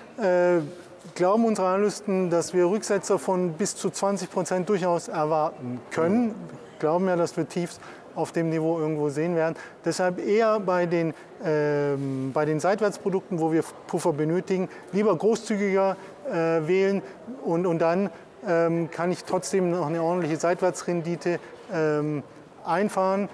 glauben 1.18 1.44
unsere 1.46 1.66
Analysten, 1.66 2.30
dass 2.30 2.54
wir 2.54 2.66
Rücksetzer 2.66 3.18
von 3.18 3.54
bis 3.54 3.74
zu 3.74 3.90
20 3.90 4.30
Prozent 4.30 4.68
durchaus 4.68 5.08
erwarten 5.08 5.80
können. 5.90 6.28
Wir 6.28 6.78
glauben 6.78 7.08
ja, 7.08 7.16
dass 7.16 7.36
wir 7.36 7.48
Tiefs 7.48 7.80
auf 8.14 8.30
dem 8.30 8.50
Niveau 8.50 8.78
irgendwo 8.78 9.08
sehen 9.08 9.34
werden. 9.34 9.56
Deshalb 9.84 10.24
eher 10.24 10.60
bei 10.60 10.86
den, 10.86 11.12
ähm, 11.44 12.30
bei 12.32 12.44
den 12.44 12.60
Seitwärtsprodukten, 12.60 13.40
wo 13.40 13.50
wir 13.50 13.64
Puffer 13.88 14.12
benötigen, 14.12 14.68
lieber 14.92 15.16
großzügiger 15.16 15.96
äh, 16.30 16.68
wählen 16.68 17.02
und, 17.44 17.66
und 17.66 17.80
dann 17.80 18.10
ähm, 18.46 18.88
kann 18.88 19.10
ich 19.10 19.24
trotzdem 19.24 19.72
noch 19.72 19.88
eine 19.88 20.00
ordentliche 20.00 20.36
Seitwärtsrendite 20.36 21.40
ähm, 21.74 22.22
einfahren. 22.64 23.28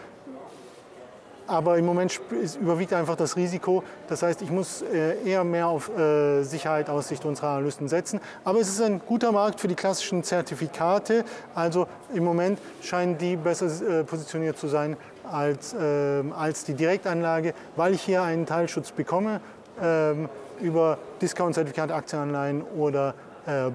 Aber 1.46 1.78
im 1.78 1.84
Moment 1.84 2.20
überwiegt 2.60 2.92
einfach 2.92 3.16
das 3.16 3.36
Risiko. 3.36 3.82
Das 4.08 4.22
heißt, 4.22 4.42
ich 4.42 4.50
muss 4.50 4.82
äh, 4.82 5.16
eher 5.24 5.44
mehr 5.44 5.68
auf 5.68 5.90
äh, 5.96 6.42
Sicherheit 6.42 6.88
aus 6.88 7.08
Sicht 7.08 7.24
unserer 7.24 7.48
Analysten 7.48 7.88
setzen. 7.88 8.20
Aber 8.44 8.60
es 8.60 8.68
ist 8.68 8.80
ein 8.80 9.00
guter 9.06 9.32
Markt 9.32 9.60
für 9.60 9.68
die 9.68 9.74
klassischen 9.74 10.22
Zertifikate. 10.22 11.24
Also 11.54 11.86
im 12.14 12.24
Moment 12.24 12.58
scheinen 12.82 13.18
die 13.18 13.36
besser 13.36 13.66
äh, 13.66 14.04
positioniert 14.04 14.58
zu 14.58 14.68
sein 14.68 14.96
als, 15.30 15.74
ähm, 15.78 16.32
als 16.32 16.64
die 16.64 16.74
Direktanlage, 16.74 17.54
weil 17.76 17.94
ich 17.94 18.02
hier 18.02 18.22
einen 18.22 18.46
Teilschutz 18.46 18.92
bekomme 18.92 19.40
ähm, 19.82 20.28
über 20.60 20.98
Discount-Zertifikate, 21.20 21.94
Aktienanleihen 21.94 22.62
oder 22.62 23.14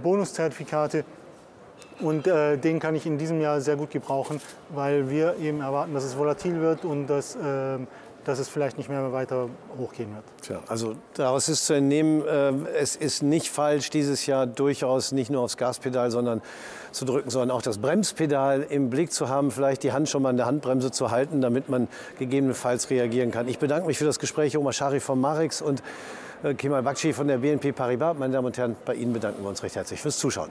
Bonuszertifikate. 0.02 1.06
Und 2.02 2.28
äh, 2.28 2.58
den 2.58 2.80
kann 2.80 2.96
ich 2.96 3.06
in 3.06 3.18
diesem 3.18 3.42
Jahr 3.42 3.60
sehr 3.62 3.76
gut 3.76 3.92
gebrauchen, 3.92 4.42
weil 4.70 5.10
wir 5.10 5.36
eben 5.38 5.62
erwarten, 5.62 5.94
dass 5.94 6.04
es 6.04 6.18
volatil 6.18 6.62
wird 6.62 6.86
und 6.86 7.08
dass, 7.08 7.36
äh, 7.36 7.78
dass 8.24 8.40
es 8.40 8.48
vielleicht 8.48 8.78
nicht 8.78 8.90
mehr 8.90 9.12
weiter 9.12 9.50
hochgehen 9.78 10.14
wird. 10.14 10.24
Tja, 10.42 10.60
also 10.68 10.94
daraus 11.16 11.50
ist 11.50 11.66
zu 11.66 11.74
entnehmen, 11.74 12.26
äh, 12.26 12.54
es 12.78 12.96
ist 12.96 13.22
nicht 13.22 13.50
falsch, 13.50 13.90
dieses 13.90 14.26
Jahr 14.26 14.48
durchaus 14.48 15.12
nicht 15.12 15.30
nur 15.30 15.42
aufs 15.42 15.58
Gaspedal, 15.58 16.10
sondern 16.10 16.42
zu 16.92 17.04
drücken, 17.04 17.30
sondern 17.30 17.52
auch 17.52 17.62
das 17.62 17.80
Bremspedal 17.80 18.66
im 18.70 18.90
Blick 18.90 19.12
zu 19.12 19.28
haben, 19.28 19.52
vielleicht 19.52 19.84
die 19.84 19.92
Hand 19.92 20.08
schon 20.08 20.22
mal 20.22 20.30
an 20.30 20.38
der 20.38 20.46
Handbremse 20.46 20.92
zu 20.92 21.12
halten, 21.12 21.42
damit 21.42 21.68
man 21.68 21.90
gegebenenfalls 22.18 22.90
reagieren 22.90 23.32
kann. 23.32 23.50
Ich 23.50 23.60
bedanke 23.60 23.88
mich 23.88 23.98
für 23.98 24.06
das 24.06 24.20
Gespräch, 24.20 24.58
Omar 24.58 24.72
Shari 24.72 25.02
von 25.02 25.20
Marix 25.20 25.62
und 25.62 25.84
äh, 26.44 26.54
Kemal 26.54 26.82
Bakshi 26.82 27.12
von 27.12 27.28
der 27.28 27.40
BNP 27.40 27.74
Paribas. 27.74 28.18
Meine 28.18 28.34
Damen 28.34 28.48
und 28.48 28.58
Herren, 28.58 28.78
bei 28.86 28.96
Ihnen 28.96 29.12
bedanken 29.12 29.44
wir 29.44 29.50
uns 29.50 29.62
recht 29.64 29.76
herzlich 29.76 30.02
fürs 30.02 30.18
Zuschauen. 30.18 30.50